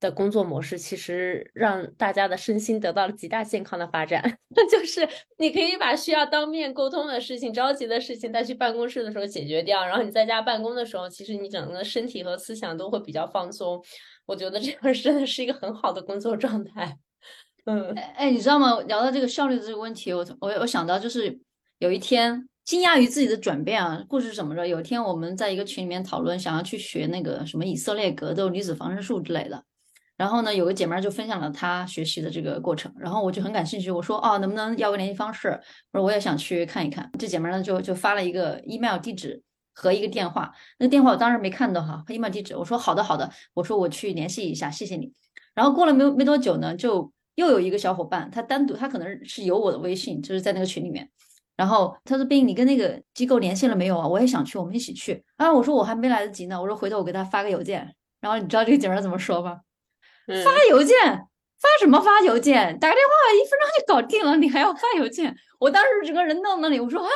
[0.00, 4.22] 的工作模式其实让大家的身心得到了极大健康的发展，
[4.70, 13.82] 就是你可以把需要当面沟通的事情、着急的事情带去办公室的时候解决掉，然后你在家办公的时候，其实你整个身体和思想都会比较放松。
[14.26, 16.96] 我觉得这样真的是一个很好的工作状态。
[17.66, 18.80] 嗯，哎，你知道吗？
[18.82, 21.38] 聊到这个效率的这个问题，我我我想到就是
[21.78, 24.66] 有一天惊讶于自己的转变啊，故事是怎么着？
[24.66, 29.64] 有一天我们在一个群里面讨论，想要去学那个什么以色列格斗、女子防身术之类的。
[30.16, 35.48] 然后呢，有个姐妹就分享了她学习的这个过程，然后我就很感兴趣，我说哦，能不能要个联系方式？
[35.92, 37.10] 我说我也想去看一看。
[37.18, 39.42] 这姐妹呢就就发了一个 email 地址
[39.74, 45.12] 和一个电话，那个电话我当时没看到哈，email 地址，我说好的好的，我说我去联系一下，谢谢你。
[45.54, 51.10] 然后过了没没多久呢，就又有一个小伙伴，他单独他可能是有我的微信，就是在那个群里面，
[51.56, 54.08] 然后他说冰，你跟那个机构联系了没有啊？
[54.08, 55.52] 我也想去，我们一起去啊。
[55.52, 57.94] 我说我还没来得及呢，我说回头我给他发个邮件。
[58.20, 59.60] 然后你知道这个姐妹怎么说吗？
[60.26, 60.96] 发邮件，
[61.60, 62.78] 发什么发邮件？
[62.78, 65.36] 打个电话一分钟就搞定了，你还要发邮件？
[65.58, 67.10] 我当时整个人愣那里，我说啊，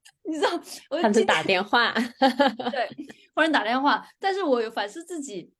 [0.24, 0.50] 你知道，
[0.90, 2.88] 我他是打电话，对，
[3.34, 5.52] 忽然打电话，但是我有反思自己，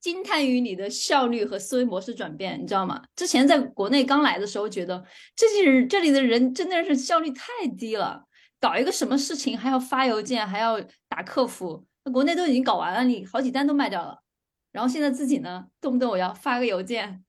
[0.00, 3.02] 惊叹于你的效率和思维模式转变，你知道吗？
[3.16, 5.04] 之前在国内刚来的时候，觉得
[5.36, 8.24] 这些人这里的人真的是效率太低了，
[8.60, 14.18] 搞一个什么事情还要发邮件，还要打客服，那国内都已经搞完了，你好几单都卖掉了。
[14.72, 17.22] 然后现在自己呢，动不动我要发个邮件，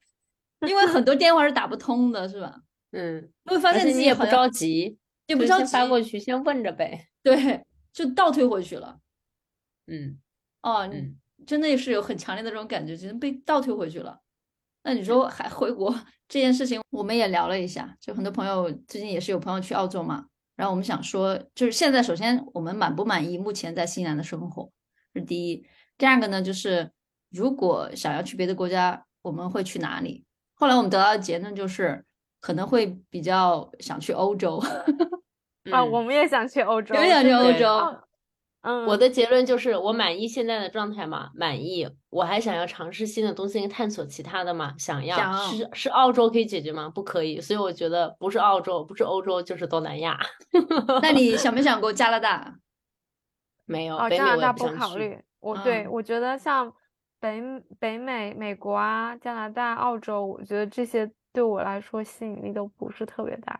[0.65, 2.61] 因为很多电话是打不通的，是吧？
[2.95, 7.07] 嗯，会发现自己也不着急，也不着急发过去，先问着呗。
[7.21, 8.99] 对，就倒退回去了。
[9.87, 10.19] 嗯，
[10.61, 10.89] 哦，
[11.45, 14.19] 真的是有很强烈的这种感觉，就是被倒退回去了。
[14.83, 15.93] 那你说还回国
[16.27, 24.71] 这件事情，我们也聊了一下，就很多朋友最近也是有朋友去澳洲嘛，然后我们想说，就是现在首先我们满不满意目前在新西兰的生活
[25.13, 25.65] 是第一，
[25.97, 26.91] 第二个呢就是。
[27.35, 30.23] 如果想要去别的国家，我们会去哪里？
[30.53, 32.05] 后来我们得到的结论就是，
[32.39, 34.63] 可能会比较想去欧洲。
[35.71, 37.97] 啊，我们也想去欧洲，也想去欧洲。
[38.61, 41.89] 嗯，我的结论就是我满意现在的状态嘛，满意。
[42.09, 45.33] 我还想要尝试新的东西，探索其他的嘛，想要。
[45.47, 46.89] 是是澳洲可以解决吗？
[46.89, 47.41] 不可以。
[47.41, 50.19] 所以我觉得不是澳洲，不是欧洲，就是东南亚。
[51.01, 52.55] 那你想没想过加拿大？
[53.65, 55.19] 没有，加拿大不考虑。
[55.39, 56.73] 我对我觉得像。
[57.19, 57.41] 北
[57.79, 63.57] 北美、美国啊，加拿大、澳洲，我觉得这些对我来说吸引力都不是特别大。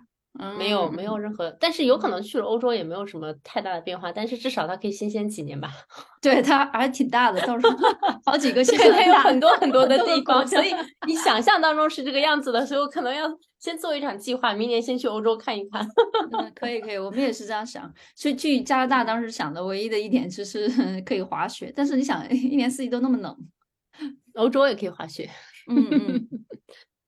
[0.57, 5.71] 没有，没有任何，但是有可能去了欧洲也没有什么太大的变化，但是至少它可以新鲜几年吧。
[6.21, 7.77] 对，它还挺大的，到时候
[8.25, 10.73] 好几个，现在有很多很多的地方，所以
[11.05, 15.87] 你想象当中是这个样子的，所以我可能要先做一场计划，明年先去欧洲看一看。
[16.55, 17.93] 可以，可以，我们也是这样想。
[18.15, 20.67] 所以去加拿大当时想的唯一的一点就是
[21.05, 23.37] 可以滑雪，但是你想，一年四季都那么冷，
[24.33, 25.29] 欧洲也可以滑雪。
[25.69, 26.27] 嗯嗯。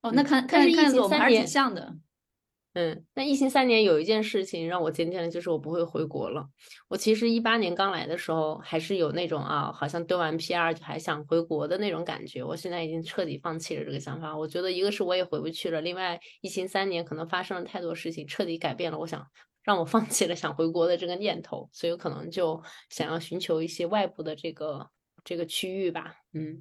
[0.04, 1.96] 哦，那看看看着我们还是挺像的。
[2.76, 6.46] 嗯，那疫情三年有一件事情让我坚定了，就是我不会回国了。
[6.90, 12.44] 我其实一八年刚来的时候，还是有那种啊，好像丢完 PR 就还想回国的那种感觉。
[12.44, 14.38] 我现在已经彻底放弃了这个想法。
[14.38, 19.26] 我觉得一个是我也回不去了，另外疫情三年可能发生了太多事情，彻底改变了我想
[19.64, 24.90] 让我放弃了想回国的这个念头，所以可能就想要寻求一些外部的这个
[25.24, 26.16] 这个区域吧。
[26.34, 26.60] 嗯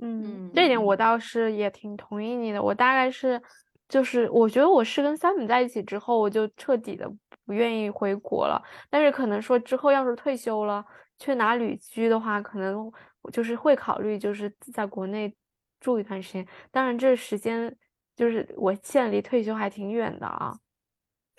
[0.00, 2.62] 嗯，这点我倒是也挺同意你的。
[2.62, 3.42] 我大概是。
[3.88, 7.10] 就是我觉得我是跟三本在一起之后，我就彻底的
[7.44, 8.62] 不愿意回国了。
[8.90, 10.84] 但是可能说之后要是退休了
[11.18, 12.90] 去哪旅居的话，可能
[13.32, 15.34] 就是会考虑就是在国内
[15.80, 16.46] 住一段时间。
[16.70, 17.76] 当然这时间
[18.16, 20.54] 就是我现在离退休还挺远的啊。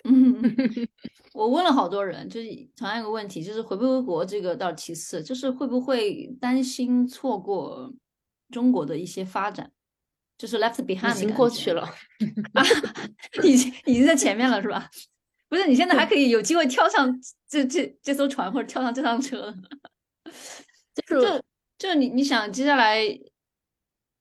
[0.04, 0.40] 嗯，
[1.34, 7.92] 我问了好多人，就是同样一个问题，就是回不回国这个倒其次，就是会不会担心错过
[8.50, 9.72] 中国的一些发展。
[10.38, 11.82] 就是 left behind 已经过去了
[12.54, 12.62] 啊，
[13.42, 14.88] 已经已经在前面了是吧？
[15.48, 17.18] 不是，你现在还可以有机会跳上
[17.48, 19.54] 这这这艘船或者跳上这趟车。
[21.06, 21.42] 就
[21.78, 23.00] 就你你想接下来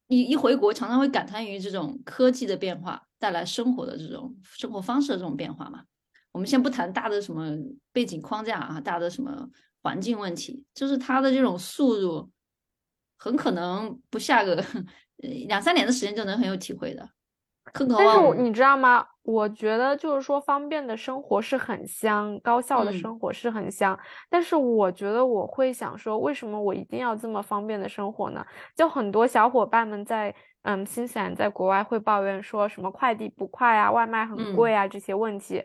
[0.08, 5.84] 你一回国，常常会感叹于这种科技的变化带来生活的这种生活方式的这种变化嘛？
[6.32, 7.58] 我们先不谈大的什么
[7.92, 9.50] 背景框架啊，大的什么
[9.82, 12.30] 环境问题，就是它的这种速度
[13.18, 14.64] 很可能不下个。
[15.18, 17.10] 两三年的时间就能很有体会的，
[17.74, 19.06] 更何况但是你知道吗？
[19.24, 23.98] 我觉得就是说，方便的生活是很香，高效的嗯生活是很香。
[24.30, 28.46] 但是我觉得我会想说，为什么我一定要这么方便的生活呢？
[28.76, 35.64] 就很多小伙伴们在嗯新西兰在国外会抱怨说什么快递不快啊，外卖很嗯贵啊这些问题。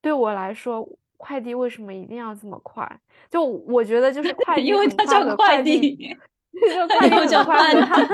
[0.00, 2.88] 对我来说，快递为什么一定要这么快？
[3.28, 6.16] 就我觉得就是快 递因为它叫快递。
[6.88, 8.06] 就快递又叫很快 和慢它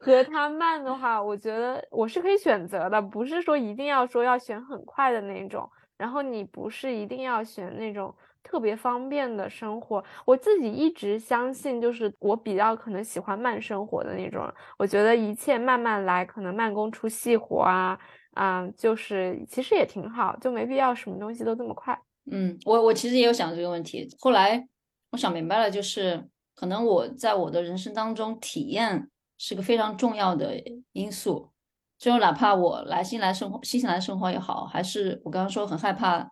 [0.00, 5.68] 和它慢的话，我觉得我是可以选择的，不是说一定要说要选很快的那种。
[5.98, 10.02] 然后你不是一定要选那种特别方便的生活。
[10.24, 14.52] 我自己一直相信，就是我比较可能喜欢慢生活的那种。
[14.78, 17.96] 我觉得一切慢慢来，可能慢工出细活啊，
[18.34, 21.96] 啊、就是其实也挺好，就没必要什么东西都这么快。
[22.32, 24.66] 嗯，我我其实也有想这个问题，后来
[25.12, 31.50] 我想明白了，就是可能我在我的人生当中体验是个非常重要的因素，
[31.98, 36.30] 就哪怕我来新来生活，新西兰生活也好，还是我刚刚说很害怕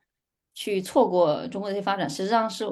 [0.54, 2.64] 去错过中国的一些发展，实际上是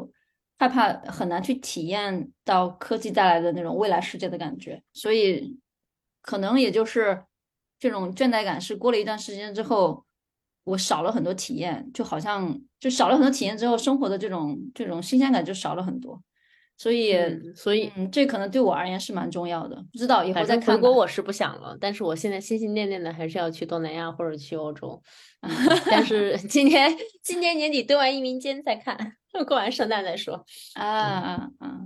[0.59, 5.59] 害怕很难去体验到科技带来的那种未来世界的感觉，所以
[6.23, 7.25] 可能也就是
[7.79, 10.05] 这种倦怠感是过了一段时间之后。
[10.65, 16.23] 我少了很多体验，就好像就少了很多体验之后，生活的这种这种新鲜感就少了很多，
[16.79, 19.77] 所以嗯所以嗯，这可能对我而言是蛮重要的。
[19.93, 20.73] 不知道以后再看吧。
[20.75, 25.03] 回国我是不想了，但是我现在心心念念的还是要去东南亚或者去欧洲。
[25.43, 25.51] 嗯，
[25.91, 26.91] 但是 今年
[27.23, 28.97] 今年年底蹲完移民监再看，
[29.47, 30.45] 过完圣诞再说。
[30.75, 31.81] 啊啊啊！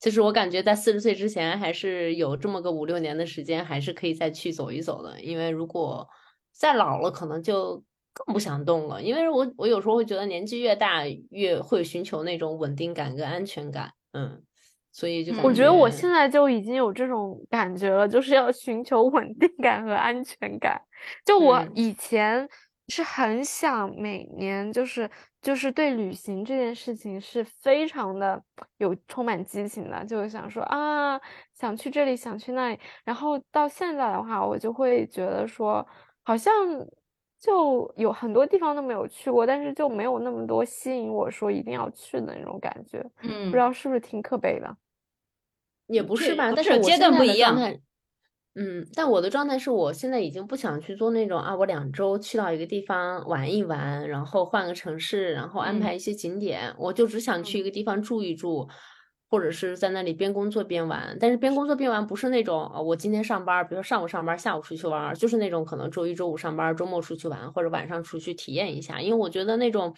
[0.00, 5.20] 就是我感觉在四十岁之前，还是有这么个五六年的时间，还是可以再去走一走的。
[5.20, 6.06] 因为如果
[6.52, 7.82] 再老了，可能就
[8.24, 9.02] 更不想动了。
[9.02, 13.92] 因为我我有时候会觉得年纪越大，越会寻求那种稳定感跟安全感。
[14.12, 14.42] 嗯，
[14.90, 20.80] 所以就感我觉得我现在就已经有这种感觉了，就是要寻求稳定感和安全感。
[21.24, 22.48] 就我嗯以前
[22.88, 25.08] 是很想每年就是
[25.40, 28.42] 就是对旅行这件事情是非常的
[28.78, 31.20] 有充满激情的，就是想说啊，
[31.54, 32.78] 想去这里，想去那里。
[33.04, 35.86] 然后到现在的话，我就会觉得说，
[36.24, 36.52] 好像
[37.40, 42.98] 就有很多地方都没有去过，但是就没有那么多吸引我说一定要去的那种感觉。
[43.22, 44.76] 嗯不知道是不是挺可悲的？
[45.86, 47.80] 也不是吧，但是阶但是我现在段不一样的状态，
[48.56, 58.68] 嗯，但我的状态是我现在已经不想去做那种啊，我两周去到一个地方玩一玩，然后换个城市，然后安嗯排一些景点，我就只想去一个地方住一住，
[59.30, 61.16] 或者是在那里边工作边玩。
[61.20, 69.00] 但是边工作边玩不是那种啊，我今天上班，比如说上午上班，下午出去玩，就是那种可能周一周五上班，周末出去玩，或者晚上出去体验一下。
[69.00, 69.94] 因为我觉得那种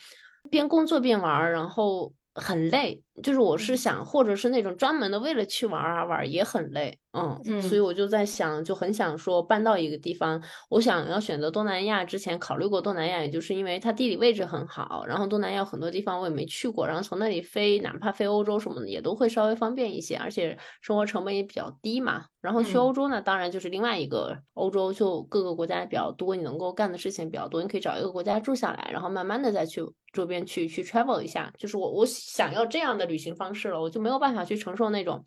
[0.50, 3.76] 边工作边玩，然后很累，就是我是嗯。
[3.76, 7.84] 想，或者是那种专门的为了去玩儿而玩也很累，嗯，所以嗯。
[7.84, 22.24] 我就在想，就很想说搬到一个地方，我想要选择东南亚，之前考虑过东南亚，也就是因为它地理位置很好，然后东南亚有很多地方我也没去过，然后从那里飞，哪怕飞欧洲什么的也都会稍微方便一些，而且生活成本也比较低嘛。
[22.40, 22.80] 然后去嗯。
[22.80, 35.24] 欧洲呢，当然就是另外一个欧洲，就各个国家也比较多，你能够干的事情比较多，你可以找一个国家住下来，然后慢慢的再去周边去去 travel 一下，就是我我想要这样的旅行方式了，我就没有办法去承受那种。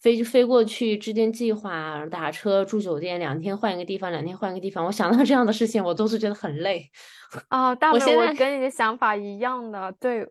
[0.00, 4.86] 飞飞过去，制定计划，打车住酒店，两天换一个地方，两天换一个地方。
[4.86, 6.90] 我想到这样的事情，我都是觉得很累。
[7.48, 10.26] 啊，大美，我我现在跟你的想法一样的，对，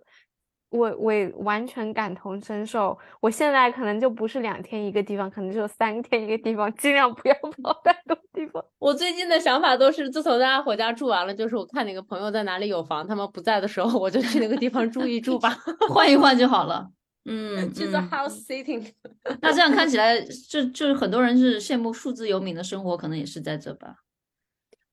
[0.70, 2.97] 我我也完全感同身受。
[3.20, 8.63] 我现在可能就不是两天一个地方，可能就三天一个地方，尽量不要跑太多地方。
[8.78, 15.57] 我最近的想法都是，自从在阿火家住完了，就是我看哪个朋友在哪里有房，他们不在的时候， 我就去那个地方住一住吧，
[15.89, 16.88] 换一换就好了。
[17.26, 18.91] 嗯， 就做嗯 house sitting。
[19.41, 23.95] 那这样看起来，就就是很多人是羡慕数字游民的生活，可能也是在这吧。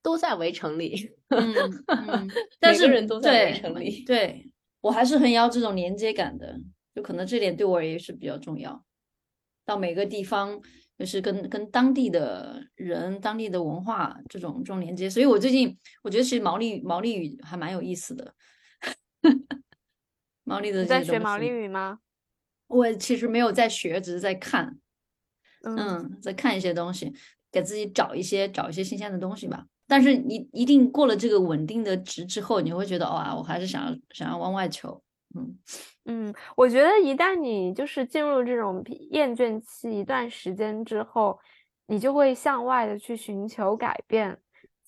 [0.02, 1.10] 都在围城里。
[1.28, 1.54] 嗯
[1.86, 2.28] 嗯，
[2.60, 4.50] 但是人都在围对城里对
[4.86, 6.60] 我还是很要这种连接感的，
[6.94, 8.84] 就可能这点对我也是比较重要。
[9.64, 10.60] 到每个地方，
[10.96, 18.32] 就是跟跟当地的人、当地的文化这种这种连接，所以我最近我觉得其实毛利毛利语还蛮有意思的。
[20.44, 21.98] 毛利的你在学毛利语吗？
[22.68, 24.78] 我其实没有在学，只是在看。
[25.64, 27.12] 嗯，嗯，在看一些东西，
[27.50, 29.66] 给自己找一些找一些新鲜的东西吧。
[29.86, 35.02] 但是你一定过了这个稳定的值之后，你会觉得哇，我还是想要想要往外求。
[35.34, 35.58] 嗯
[36.06, 41.38] 嗯，我觉得一旦你就是进入这种厌倦期一段时间之后，
[41.86, 44.38] 你就会向外的去寻求改变。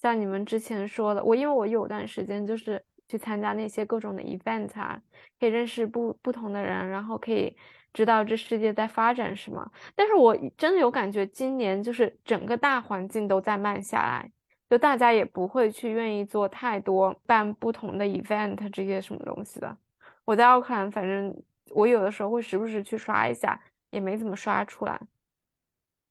[0.01, 5.01] 像你们之前说的，我因为我有段时间就是去参加那些各种的 event 啊，
[5.41, 7.55] 可以认识不不同的人，然后可以
[7.93, 9.71] 知道这世界在发展什么。
[9.97, 14.31] 但是我真的有感觉，今年就是整个大环境都在慢下来，
[14.69, 19.77] 就大家也不会去愿意做太多办不同的 event 这些什么东西的。
[20.25, 21.35] 我在奥克兰，反正
[21.71, 23.59] 我有的时候会时不时去刷一下，
[23.91, 25.01] 也没怎么刷出来。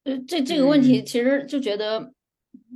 [0.05, 2.14] 呃，这这个问题嗯其实就觉得，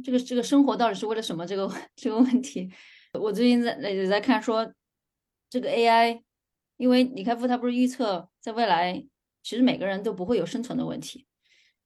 [0.04, 1.46] 这个这个生活到底是为了什么？
[1.48, 2.72] 这个这个问题，
[3.14, 4.72] 我最近在也在看说，
[5.50, 6.22] 这个 AI，
[6.78, 9.04] 因为李开复他不是预测在未来，
[9.42, 11.26] 其实每个人都不会有生存的问题，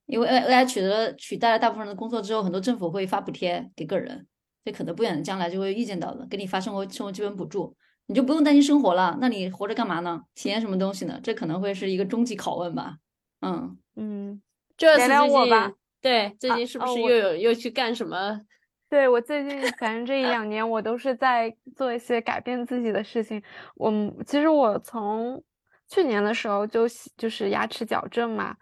[0.06, 4.28] 因为 AI AI 取得了取代了大部分人的工作之后，很多政府会发补贴给个人，
[4.64, 7.76] 这可能不远的将来就会预见到的，给你发生活生活基本补助，
[8.08, 10.22] 你就不用担心生活了，那你活着干嘛呢？
[10.36, 11.20] 体验什么东西呢？
[11.24, 12.97] 这可能会是一个终极拷问吧。
[13.41, 13.78] 嗯。
[13.95, 14.41] 嗯，
[14.76, 18.41] 这聊聊次最我吧近对最啊近是不是又有又去干什么？
[18.89, 23.41] 对，我最近反正这一两年我都是在做一些改变自己的事情。
[23.76, 23.91] 我
[24.26, 25.41] 其实我从
[25.88, 26.86] 去年的时候就
[27.18, 28.56] 就是牙齿矫正嘛，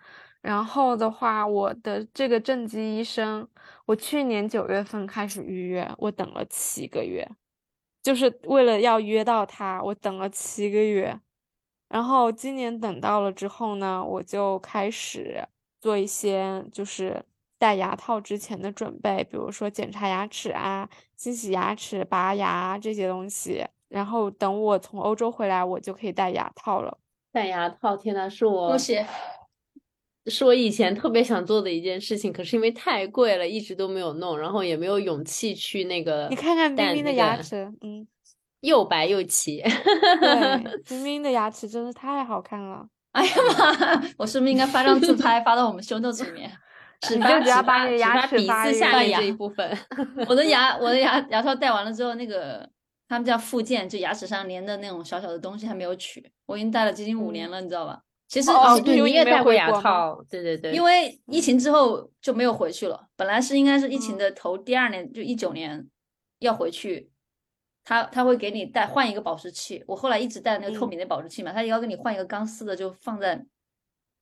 [0.44, 3.48] 然后的话，我的这个正畸医生，
[3.86, 7.26] 我去年九月份开始预约，我等了七个月，
[8.02, 11.18] 就是为了要约到他，我等了七个月。
[11.88, 15.48] 然后今年等到了之后呢，我就开始
[15.80, 17.24] 做一些就是
[17.58, 23.66] 戴牙套之前的准备，比如说检查牙齿啊、清洗牙齿、拔牙这些东西。
[23.88, 26.98] 然后等我从欧洲回来，我就可以戴牙套了。
[27.32, 28.98] 戴牙套，天呐，是我恭喜！
[30.32, 38.07] 是我以前特别想做的一件事情，可是因为太贵了，一直都没有弄，然后也没有勇气去那个你看看冰冰的牙齿，嗯，
[38.61, 39.61] 又白又齐。
[39.61, 42.88] 对， 冰冰的牙齿真的太好看了。
[43.11, 44.01] 哎呀妈！
[44.17, 46.51] 我是不是应该发张自拍发到我们 show notes 里面？
[47.01, 49.78] 只你就只要发只发把你的牙只发鼻齿下面这一部分。
[50.28, 52.67] 我的牙，我的牙牙套戴完了之后，那个
[53.09, 57.99] 他们叫附件，就牙齿上连的那种小小的东西还没有取，我已经戴了接近五年了，你知道吧？
[58.34, 60.74] 其实哦对，你也戴过牙套，对对对。
[60.74, 65.88] 因为疫情之后就没有回去了，本来是应该是疫情嗯的头第二年，就一九年
[66.40, 67.12] 要回去，
[67.84, 73.46] 他他会给你带换一个保湿器，我后来一直戴那个透嗯明的保湿器嘛，他也要给你换一个钢丝的，就放在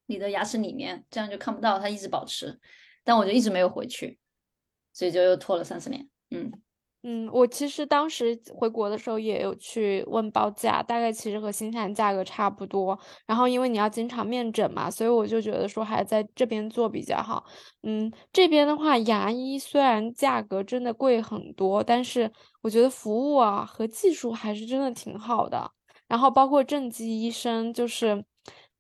[0.08, 2.60] 你的牙齿里面，这样就看不到，它一直保持，
[3.06, 4.20] 但我就一直没有回去，
[4.92, 6.52] 所以就又拖了三四年，嗯。
[7.04, 12.98] 嗯，我其实当时回国的时候也有去问报价，大概其实和新西兰价格差不多。
[13.26, 17.44] 然后因为你要经常面诊嘛，所以我就觉得说还在这边做比较好。
[17.82, 22.32] 嗯，这边的话，牙医虽然价格真的贵很多，但是
[22.62, 25.72] 我觉得服务啊和技术还是真的挺好的。
[26.08, 28.24] 然后包括正畸医生，就是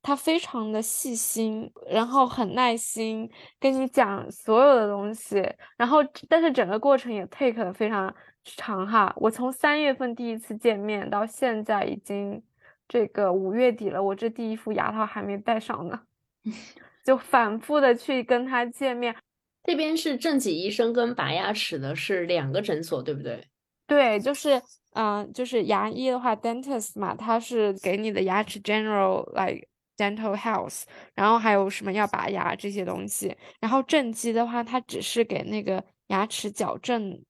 [0.01, 3.29] 他非常的细心，然后很耐心
[3.59, 5.41] 跟你讲所有的东西，
[5.77, 9.13] 然后但是整个过程也 take 的非常长哈。
[9.17, 12.41] 我从三月份第一次见面到现在已经
[12.87, 16.01] 这个五月底了，我这第一副牙套还没戴上呢，
[17.05, 19.15] 就反复的去跟他见面。
[19.63, 23.47] 这边是正畸医生跟拔牙齿的是两个诊所，对不对？
[23.85, 24.59] 对，就是，
[24.93, 29.67] 嗯、就是牙医的话，dentist 嘛，他是给你的牙齿 general like
[30.01, 30.83] dental health，
[31.13, 33.35] 然后还有什么要拔牙这些东西。
[33.59, 37.21] 然后正畸的话，他只是给那个牙齿矫正。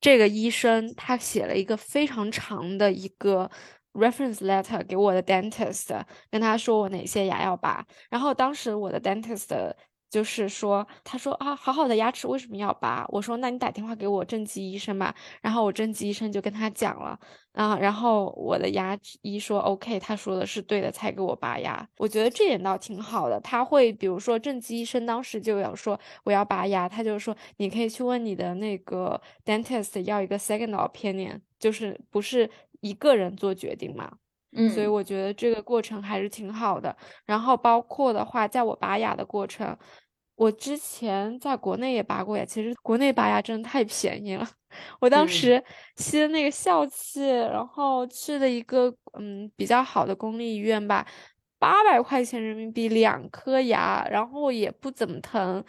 [0.00, 3.48] 这个医生他写了一个非常长的一个
[3.92, 7.86] reference letter 给我的 dentist，跟他说我哪些牙要拔。
[8.08, 9.74] 然后当时我的 dentist
[10.10, 13.06] 就是说，他说啊，好好的牙齿为什么要拔？
[13.10, 15.14] 我说那你打电话给我正畸医生吧。
[15.40, 17.18] 然后我正畸医生就跟他讲了，
[17.52, 21.88] 啊，然后我的牙医说 OK，他说的是对的，才给我拔牙。
[21.96, 32.50] 我觉得这点倒挺好的，他会比如说正畸医生当时就有说我要拔牙，他就说你可以去问你的那个 dentist 要一个 second opinion，就是不是
[32.80, 34.10] 一个人做决定嘛。
[34.52, 36.96] 嗯，所以我觉得这个过程还是挺好的。
[37.24, 39.76] 然后包括的话，在我拔牙的过程，
[40.34, 44.48] 我之前在国内也拔过牙，其实国内拔牙真的太便宜了。
[45.00, 45.64] 我当嗯时
[45.96, 51.06] 吸的那个笑气，然后去了一个嗯比较好的公立医院吧，
[51.58, 55.64] 八百块钱人民币两颗牙，然后也不怎么疼。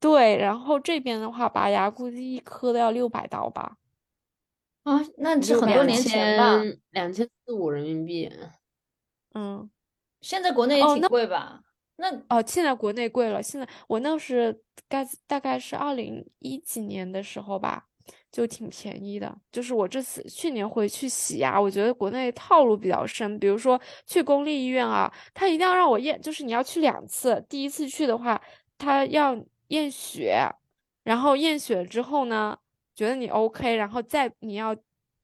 [0.00, 3.76] 对，然后这边的话，拔牙估计一颗都要六百刀吧。
[4.84, 6.62] 啊，那是六百两很多年前吧？
[6.90, 8.30] 两千四五人民币。
[9.34, 9.68] 嗯。
[10.20, 11.60] 现在国内也挺贵吧？
[11.96, 13.42] 那哦，现在国内贵了。
[13.42, 14.58] 现在我那是
[14.88, 17.84] 该大概是二零一几年的时候吧，
[18.32, 19.36] 就挺便宜的。
[19.52, 23.38] 就是我这次去年回去洗牙，我觉得国内套路比较深。
[23.38, 27.44] 比如说去公立医院啊，他一定要让我验，就是你要去两次。
[27.46, 28.40] 第一次去的话，
[28.78, 29.36] 他要
[29.68, 30.48] 验血，
[31.02, 32.58] 然后验血之后呢，
[32.94, 34.76] 觉得你 OK，然后再你要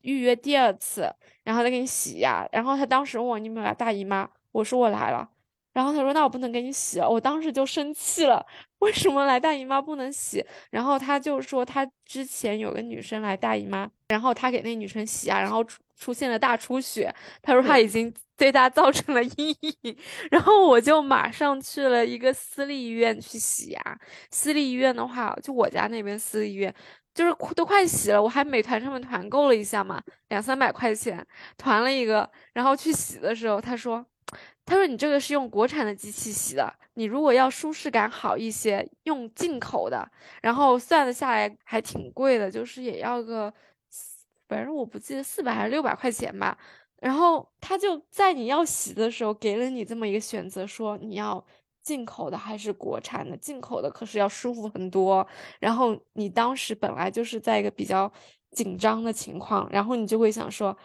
[0.03, 1.09] 预约第二次，
[1.45, 2.49] 然后再给你洗牙。
[2.53, 5.29] 然后他当时问我你有没有来大姨妈，我说我来了。
[5.73, 8.45] 然后他说那我不能给你洗，我当时就生气了，
[8.81, 10.45] 为什么来大姨妈不能洗？
[10.71, 19.97] 然后他就说他之前有个女生来大姨妈，然后他给那女生洗牙，然后出出现了大出血，他说他已经对他造成了阴影，
[20.33, 24.01] 然后我就马上去了一个私立医院去洗牙，
[24.33, 26.75] 私立医院的话，就我家那边私立医院。
[27.21, 31.25] 就是都快洗了，我还美团上面团购了一下嘛，两三百块钱
[31.59, 34.03] 团了一个，然后去洗的时候，他说，
[34.65, 40.11] 他说你这个是用国产的机器洗的，你如果要舒适感好一些，用进口的，
[40.41, 43.53] 然后算了下来还挺贵的，就是也要个，
[44.49, 46.57] 反正我不记得四百还是六百块钱吧，
[47.03, 51.45] 然后他就在你要洗的时候给了你这么一个选择，说你要。
[51.83, 53.37] 进口的还是国产的？
[53.37, 55.27] 进口的可是要舒服很多。
[55.59, 58.13] 然后你当时本来就是在一个比较
[58.53, 60.77] 紧张的情况，然后你就会想说，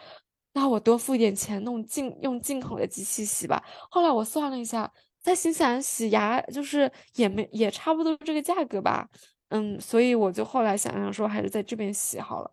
[0.52, 3.62] 那我多付一点钱弄进用进口的机器洗吧。
[3.90, 4.90] 后来我算了一下，
[5.20, 9.08] 在新西兰洗牙就是也没也差不多这个价格吧。
[9.50, 12.50] 嗯，所以我就后来想想说，还是在这边洗好了。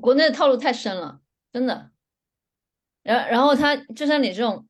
[0.00, 1.20] 国内的套路太深了，
[1.52, 1.90] 真的。
[3.02, 4.66] 然然后他就像你这种，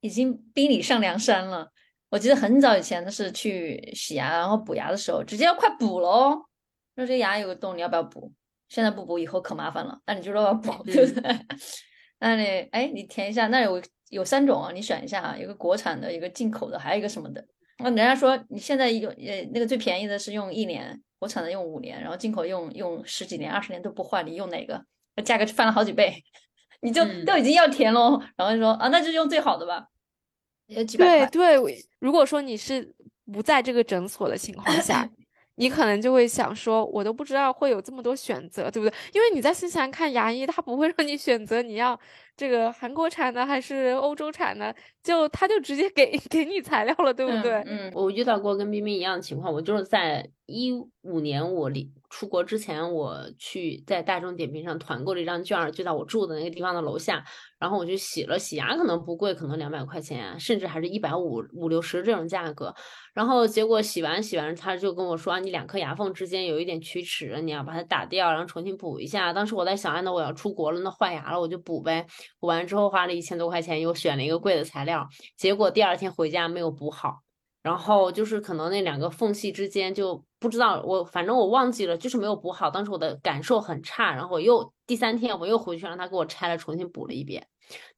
[0.00, 1.72] 已经逼你上梁山了。
[2.10, 6.42] 我记得很早以前的是去洗牙，然后补牙的时候，直接要快补了哦。
[6.96, 8.32] 说这牙有个洞，你要不要补？
[8.68, 9.98] 现在不补，以后可麻烦了。
[10.06, 11.38] 那你就说要补，对不对？
[12.18, 13.80] 那你哎，你填一下，那有
[14.10, 17.44] 有三种啊，你选一下啊，有个国产的，一个进口的，还有一个什么的。
[17.78, 24.84] 那人家说你现在用呃那个最便宜的是用一年，国产的用五年，然后进口用用十几年、二十年都不换，你用哪个？
[25.16, 26.22] 那价格就翻了好几倍，
[26.82, 28.20] 你就都已经要填喽。
[28.36, 29.86] 然后就说啊，那就用最好的吧。
[30.96, 32.94] 对对，如果说你是
[33.32, 35.08] 不在这个诊所的情况下，
[35.56, 38.96] 你可能就会想说，我都不知道会有这么多选择，对不对？
[39.12, 41.98] 因为你在新西兰看牙医，他不会让你选择你要
[42.40, 47.62] 这个韩国产的还是欧洲产的，就他就直接给 给你材料了，对不对？
[47.66, 50.72] 嗯，我遇到过跟冰冰一样的情况，我就是在一
[51.02, 57.22] 五年我离出国之前，我去在大众点评上团购了一张券，就在我住的那个地方的楼下。
[57.58, 62.74] 然后我就洗了洗牙，可能不贵，可能两百块钱，甚至还是一百五五六十这种价格。
[63.12, 69.30] 然后结果洗完洗完，他就跟我说，你两颗牙缝之间有一点龋齿，你要把它打掉，然后重新补一下。
[69.30, 72.06] 当时我在想，那我要出国了，那坏牙了，我就补呗。
[72.38, 77.20] 补完之后花了一千多块钱，又选了一个贵的材料，结果第二天回家没有补好。
[77.62, 82.70] 然后就是可能那两个缝隙之间就不知道我，反正我忘记了，就是没有补好。
[82.70, 87.46] 当时我的感受很差，然后我又第三天我又回去让他给我拆了，重新补了一遍。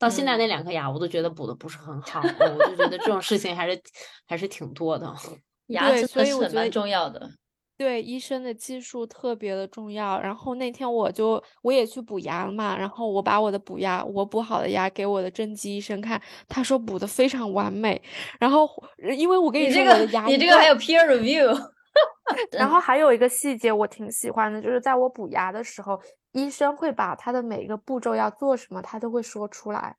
[0.00, 3.80] 到现在那两颗牙我都觉得补的不是很好，我就觉得这种事情还是
[4.26, 5.14] 还是挺多的。
[5.68, 7.30] 牙真的是蛮重要的。
[7.76, 10.20] 对医生的技术特别的重要。
[10.20, 18.00] 然后那天我就我也去补牙了嘛，然后我把我的补牙我补好的牙给我的正畸医生看，他说补的非常完美。
[18.38, 18.68] 然后
[19.16, 21.70] 因为我跟你说我的牙，你这个还有 peer review。
[22.52, 26.00] 然后还有一个细节我挺喜欢的，就是在我补牙的时候，
[26.32, 29.94] 医生会把他的每一个步骤要做什么，他都会说出来，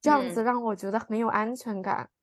[0.00, 1.98] 这样子让我觉得很有安全感。
[1.98, 2.15] 嗯，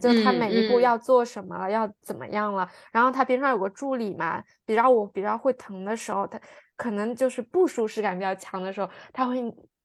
[0.00, 2.68] 就他每一步要做什么了，要怎么样了。
[2.90, 6.40] 然后他边上有个助理嘛，比较我比较会疼的时候，他
[6.76, 9.36] 可能就是不舒适感比较强的时候，他会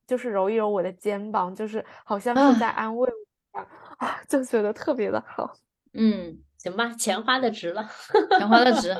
[0.07, 3.67] 就是揉一揉我的肩膀，就是好像是在安慰我一样
[3.99, 5.53] 啊，就觉得特别的好。
[5.93, 7.87] 嗯，行吧，钱花的值了，
[8.37, 8.95] 钱花的值。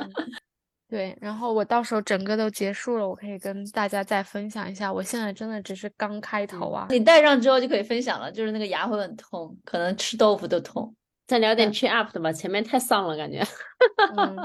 [0.94, 4.94] 对，然后我到时候整个都结束了，我可以跟大家再分享一下。
[4.94, 6.86] 我现在真的只是刚开头啊！
[6.92, 10.96] 你戴上之后就可以分享了，就是那个牙会很痛，可能吃豆腐都痛。
[11.26, 13.44] 再聊点 cheer up 的吧，前面太丧了，感觉。
[14.16, 14.38] 嗯，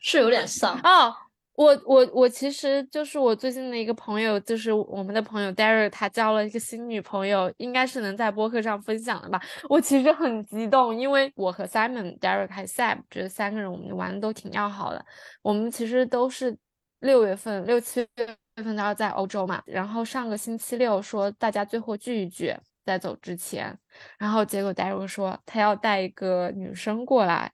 [0.00, 1.12] 是有点丧哦。
[1.56, 9.40] 我我我其实就是我最近的一个朋友，就是我们的朋友 Derek，他交了一个新女朋友，应该是能在播客上分享的吧。
[9.70, 15.02] 我其实很激动，因为我和 Simon、Derek 还 Sam，觉得三个人我们玩的都挺要好的。
[15.40, 16.54] 我们其实都是
[17.00, 22.54] 六月份、六七月份都要在欧洲嘛，然后上个星期六说大家最后聚一聚，
[22.84, 23.74] 在走之前，
[24.18, 27.50] 然后结果 Derek 说他要带一个女生过来，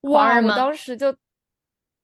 [0.00, 0.40] 哇！
[0.40, 1.14] 我当时就。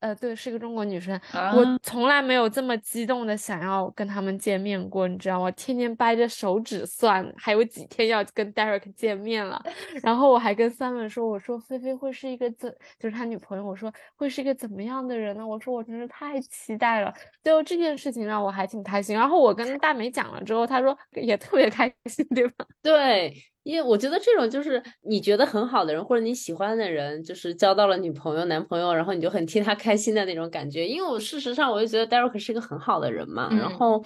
[0.05, 1.19] 呃，对，是一个中国女生。
[1.33, 5.51] 我从来没有这么激动的想要跟他们见面过，你知道吗？
[5.53, 9.63] 天天掰着手指算，还有几天要跟 Derek 见面了。
[10.03, 15.47] 然后我还跟 Simon 说：“我说菲菲会是一个怎，就是他女朋友，我说会是一个怎么样的人呢？
[15.47, 17.11] 我说我真是太期待了。
[17.43, 19.17] 最后这件事情让我还挺开心。
[19.17, 22.67] 然后我跟大美讲了之后，她说也特别开心，对吧？
[22.83, 23.35] 对。”
[23.65, 30.87] 因为我觉得这种就是你觉得很好的人，或者你喜欢的人，就是交到了女朋友、男朋友，然后你就很替他 开心的那种感觉。
[30.87, 34.05] 因为我事实上我就觉得 Derek 是一个很好的人嘛，然后，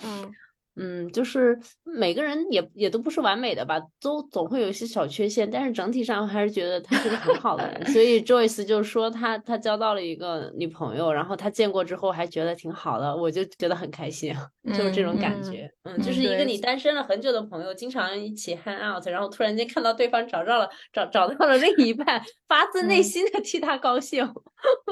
[0.81, 7.93] 嗯，就是每个人也也都不是完美的吧，都总会有一些小缺陷，但是整体上还是觉得他是个很好的人。
[7.93, 14.33] 所以 Joyce 就说他他交到了一个女朋友，然后他见过之后还觉得挺好的，我就觉得很开心，
[14.73, 15.71] 就是这种感嗯觉。
[15.83, 24.33] 嗯，就是一个你单身了很久的朋友，经常一起 hang out，然后突然间看到对方找到了找找到了另一半，发自内嗯心的替他高兴。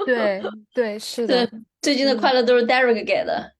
[0.04, 0.42] 对
[0.74, 3.55] 对是对的，，最近的嗯快乐都是 Derek 给的。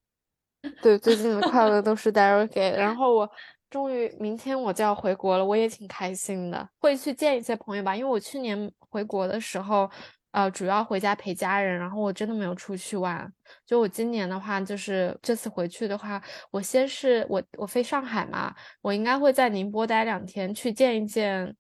[0.82, 2.78] 对，最近的快乐都是 Derek 给的。
[2.78, 3.30] 然后我
[3.70, 7.94] 终于明天我就要回国了，我也挺开心的，会去见一些朋友吧。
[7.94, 9.88] 因为我去年回国的时候，
[10.32, 13.32] 呃，主要回家陪家人，然后我真的没有出去玩。
[13.64, 21.54] 就我今年的话，就是这次回去的话，我先是我我飞上海嘛，我应该会在宁波待两天，去见一见，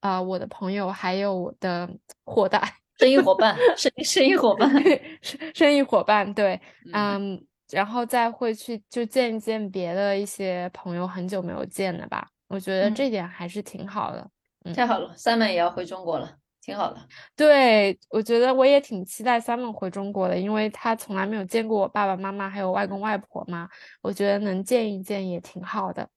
[0.00, 1.88] 啊、我的朋友，还有我的
[2.24, 2.62] 伙伴。
[2.98, 4.72] 生意伙伴，生生意伙伴，
[5.20, 6.58] 生生意伙伴，对，
[6.94, 14.30] 嗯嗯，然后再会去就见一见别的一些朋友，很久没有见的吧，我觉得嗯这点还是挺好的。
[14.64, 16.98] 嗯太好了，Simon 也要回中国了，挺好的。
[17.36, 23.68] 对，我觉得我也挺期待 Simon 回中国的，因为他从来没有见过我爸爸妈妈还有外公外婆嘛，
[24.02, 26.08] 我觉得能见一见也挺好的。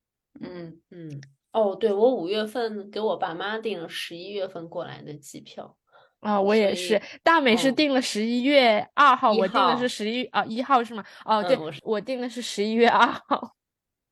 [0.42, 1.22] 嗯，嗯，
[1.52, 5.76] 哦，对，我五月份给我爸妈订了十一月份过来的机票。
[6.22, 11.04] 啊、我也是，大美是嗯定了十一月二号，一我定的是十一啊一号是吗？
[11.26, 13.56] 哦，对嗯我，我定的是十一月二号。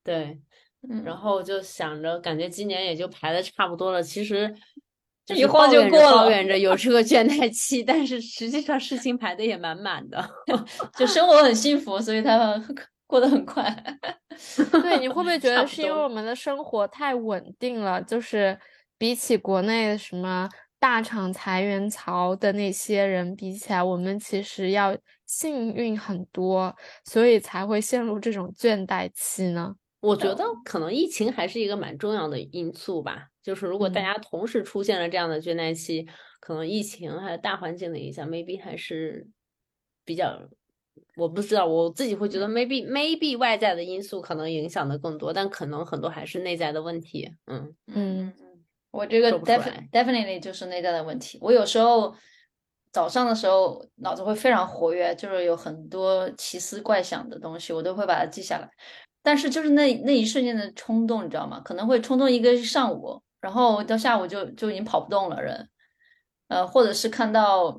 [0.02, 0.40] 对，
[0.88, 4.02] 嗯然后就想着，感觉今年也就排的差不多了。
[4.02, 4.54] 其实
[5.26, 10.26] 就是一晃就过了抱怨着有这个倦怠期，但是实际上事情排的也满满的。
[10.96, 12.58] 就生活很幸福，所以他
[13.06, 13.70] 过得很快。
[14.82, 18.00] 对，你会不会觉得是因为我们的生活太稳定了？
[18.02, 18.58] 就是
[18.96, 20.48] 比起国内的什么
[20.78, 26.74] 大厂裁员潮的那些人比起来，我们其实要幸运很多，
[27.04, 29.74] 所以才会陷入这种倦怠期呢？
[30.00, 33.26] 我觉得可能疫情还是一个蛮重要的因素吧。
[33.42, 36.06] 就是如果大嗯家同时出现了这样的倦怠期，
[36.40, 39.26] 可能疫情还有大环境的影响，maybe 还是
[40.04, 40.38] 比较，
[41.16, 47.28] 我不知道，我自己会觉得 maybe maybe 外在的因素可能影响的更多，但可能很多还是内在的问题。
[47.46, 48.47] 嗯嗯嗯，
[48.90, 51.38] 我这个 definitely 就是内在的问题。
[51.40, 52.14] 我有时候
[52.90, 58.68] 早上的时候脑子会非常活跃，就是有很多奇思怪想的东西，我都会把它记下来。
[59.22, 61.60] 但是就是那那一瞬间的冲动，你知道吗？
[61.64, 65.68] 可能会冲动一个上午，然后到下午就就已经跑不动了人。
[66.48, 67.78] 呃，或者是看到，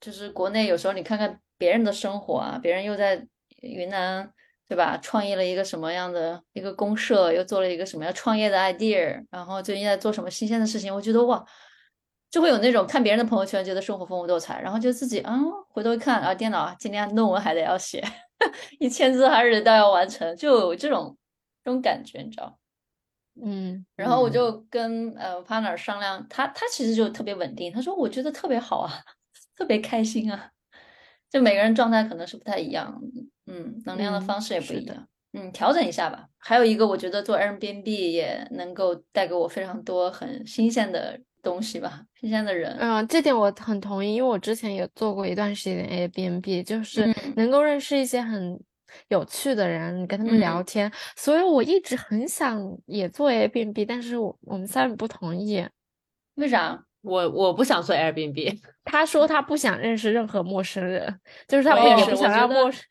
[0.00, 3.26] 就是国内有时候你看看别人的生活啊，别人又在
[3.62, 4.30] 云南，
[4.70, 4.96] 对吧？
[5.02, 11.44] 创业了一个什么样的一个公社，又做了一个什么样创业的 idea，然后最近在做什么新鲜的事情，我觉得哇，
[12.30, 18.00] 就会有那种看别人的朋友圈，觉得生活丰富多彩，然后就自己嗯、回头一看啊，电脑今天论文还得要写，
[18.78, 21.16] 一千字还是得要完成，就有这种
[21.64, 22.56] 这种感觉，你知道。
[23.42, 28.92] 嗯然后我嗯就跟呃 partner 商量，他他其实就特别稳定，他说我觉得特别好啊，
[29.58, 30.50] 特别开心啊。
[31.30, 33.00] 就每个人状态可能是不太一样，
[33.46, 36.26] 嗯，能量的嗯方式也不一样，嗯，调整一下吧。
[36.38, 48.60] 还有一个，我觉得做 Airbnb 也能够带给我非常多很新鲜的东西吧，新鲜的人，嗯，这点我很同意，因为我之前也做过一段时间 Airbnb，就是嗯能够认识一些很
[49.08, 55.64] 有趣的人，跟他们聊嗯天，所以我一直很想也做 Airbnb，但是我我们三人不同意。
[56.34, 56.84] 为啥？
[57.02, 62.82] 我我不想做 Airbnb，他说他不想认识任何陌生人，就是他也不想让陌生。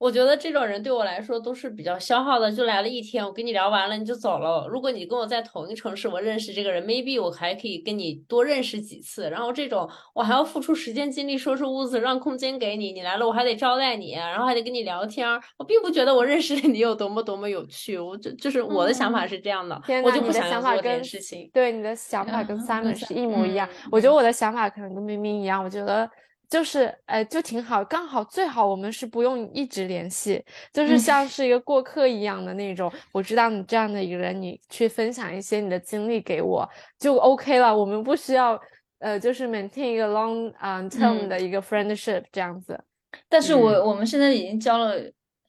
[0.00, 4.66] 我觉得这种人对我来说都是比较消耗的，就来了一天，我跟你聊完了你就走了。
[4.66, 9.28] 如果你跟我在同一个城市，我认识这个人，maybe 我还可以跟你多认识几次。
[9.28, 15.38] 然后这种我还要付出时间精力收拾屋子，让空间给你，你来了我还得招待你，然后还得跟你聊天儿。
[15.58, 21.50] 我并不觉得我认识你有多么多么有趣，我就就是我的想法嗯是这样的，我就不想做这件事情。
[21.52, 23.68] 对你的想法跟 嗯 Simon 是一 模一样。
[23.84, 26.10] 嗯我觉得我的想法可能跟冰冰一样，我觉得
[26.50, 32.92] 就是哎就挺好，刚好最好我们是不用一直联系，就是嗯像是一个过客一样的那种。
[33.12, 38.60] 我知道你这样的一个人，你去分享一些你的经历给我就 OK 了，我们不需要
[38.98, 42.82] 呃就是 maintain 一个 long 啊、term 嗯的一个 friendship 这样子。
[43.28, 44.94] 但是我、嗯我们现在已经交了，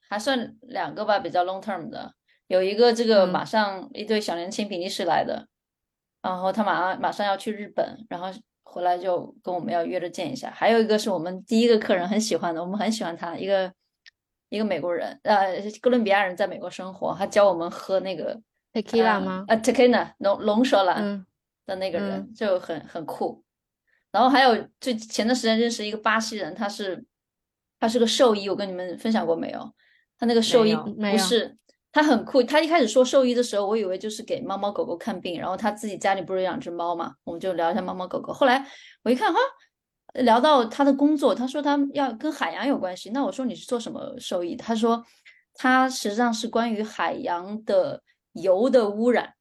[0.07, 2.13] 还算两个吧，比较 long term 的。
[2.45, 5.47] 有一个这个嗯马上一对小年轻比利时来的，
[6.21, 8.27] 然后他马上马上要去日本，然后
[8.71, 10.49] 回来就跟我们要约着见一下。
[10.49, 13.73] 还有一个是我们第一个客人很喜欢的，我们很喜欢他，一个
[14.47, 18.39] 一个美国人，呃，哥伦比亚人在美国生活，他教我们喝那个
[18.71, 19.45] Tequila 呃吗？
[19.49, 21.25] 呃，tequila 龙龙舌兰嗯
[21.65, 23.43] 的那个人、嗯就很很酷。
[24.11, 27.03] 然后还有最前段时间认识一个巴西人，他是
[27.79, 29.73] 他是个兽医，我跟你们分享过没有？
[30.17, 31.57] 他那个兽医不是
[31.91, 32.41] 他很酷。
[32.43, 38.31] 他一开始说兽医的时候，我以为就是给猫猫狗狗看病，然后他自己家里不是有养只猫嘛，我们就聊一下猫猫狗狗。
[38.31, 38.65] 后来
[39.03, 39.39] 我一看哈，
[40.15, 43.09] 聊到他的工作，他说他要跟海洋有关系。
[43.11, 44.55] 那我说你是做什么兽医？
[44.55, 45.05] 他说
[45.53, 48.01] 他实际上是关于海洋的
[48.33, 49.33] 油的污染，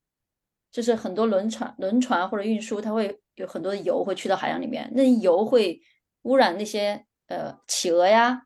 [0.73, 5.81] 就是很多轮船、轮船或者运输，它会有很多的油会去到海洋里面，那油会
[6.23, 8.43] 污染那些呃企鹅呀、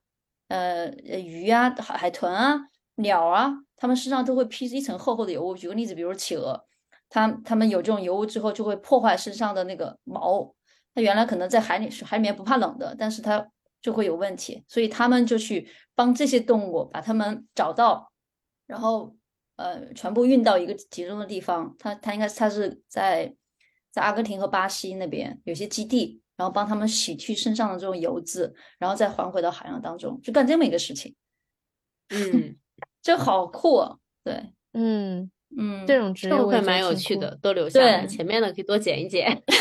[0.48, 2.60] 呃鱼呀、海海豚啊、
[2.96, 5.44] 鸟啊，它们身上都会披着一层厚厚的油。
[5.44, 6.64] 污举个例子，比如企鹅，
[7.08, 10.54] 它它们有这种油污之后，就会破坏身上的那个毛。
[10.94, 13.48] 它原来可能在海里海里面不怕冷的，但是它
[13.82, 18.12] 就会有问题，所以他们就去帮这些动物把它们找到，
[18.66, 19.16] 然后
[19.56, 21.74] 呃全部运到一个集中的地方。
[21.78, 23.34] 它它应该它是在
[23.90, 31.14] 在阿根廷和巴西那边有些基地，然后帮他们洗去身上的这种油渍，然后再还回到海洋当中，就干这么一个事情。
[32.10, 32.56] 嗯，
[33.04, 33.96] 这好酷啊！
[34.24, 34.32] 对，
[34.72, 39.42] 嗯，嗯，这种职业会蛮有趣的，都留下来，对前面的可以多剪一剪。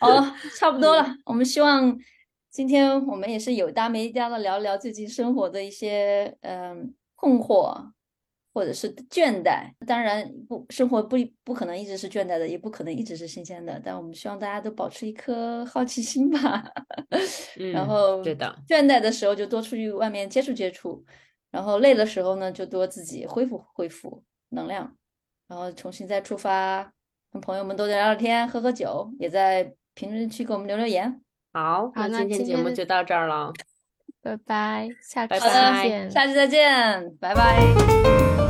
[0.00, 1.06] 好了，差不多了。
[1.24, 1.96] 我们希望
[2.50, 7.92] 今天我们也是有搭没搭的聊聊最近生活的一些嗯困惑，
[8.52, 9.70] 或者是倦怠。
[9.86, 13.80] 当然不，生活不不可能一直是倦怠的，也不可能一直是新鲜的。
[13.84, 16.64] 但我们希望大家都保持一颗好奇心吧。
[17.72, 21.04] 然嗯后对的，倦怠的时候就多出去外面接触接触，
[21.50, 24.96] 然后累的时候呢就多自己恢复恢复能量，
[25.46, 26.92] 然后重新再出发，
[27.32, 31.20] 跟朋友们多聊聊天，喝喝酒，也在评论区给我们留留言。
[31.52, 33.52] 好，好那今天今天的节目就到这儿了。
[34.22, 36.10] 拜拜，下期拜好的见。
[36.10, 38.47] 下期再见，拜拜。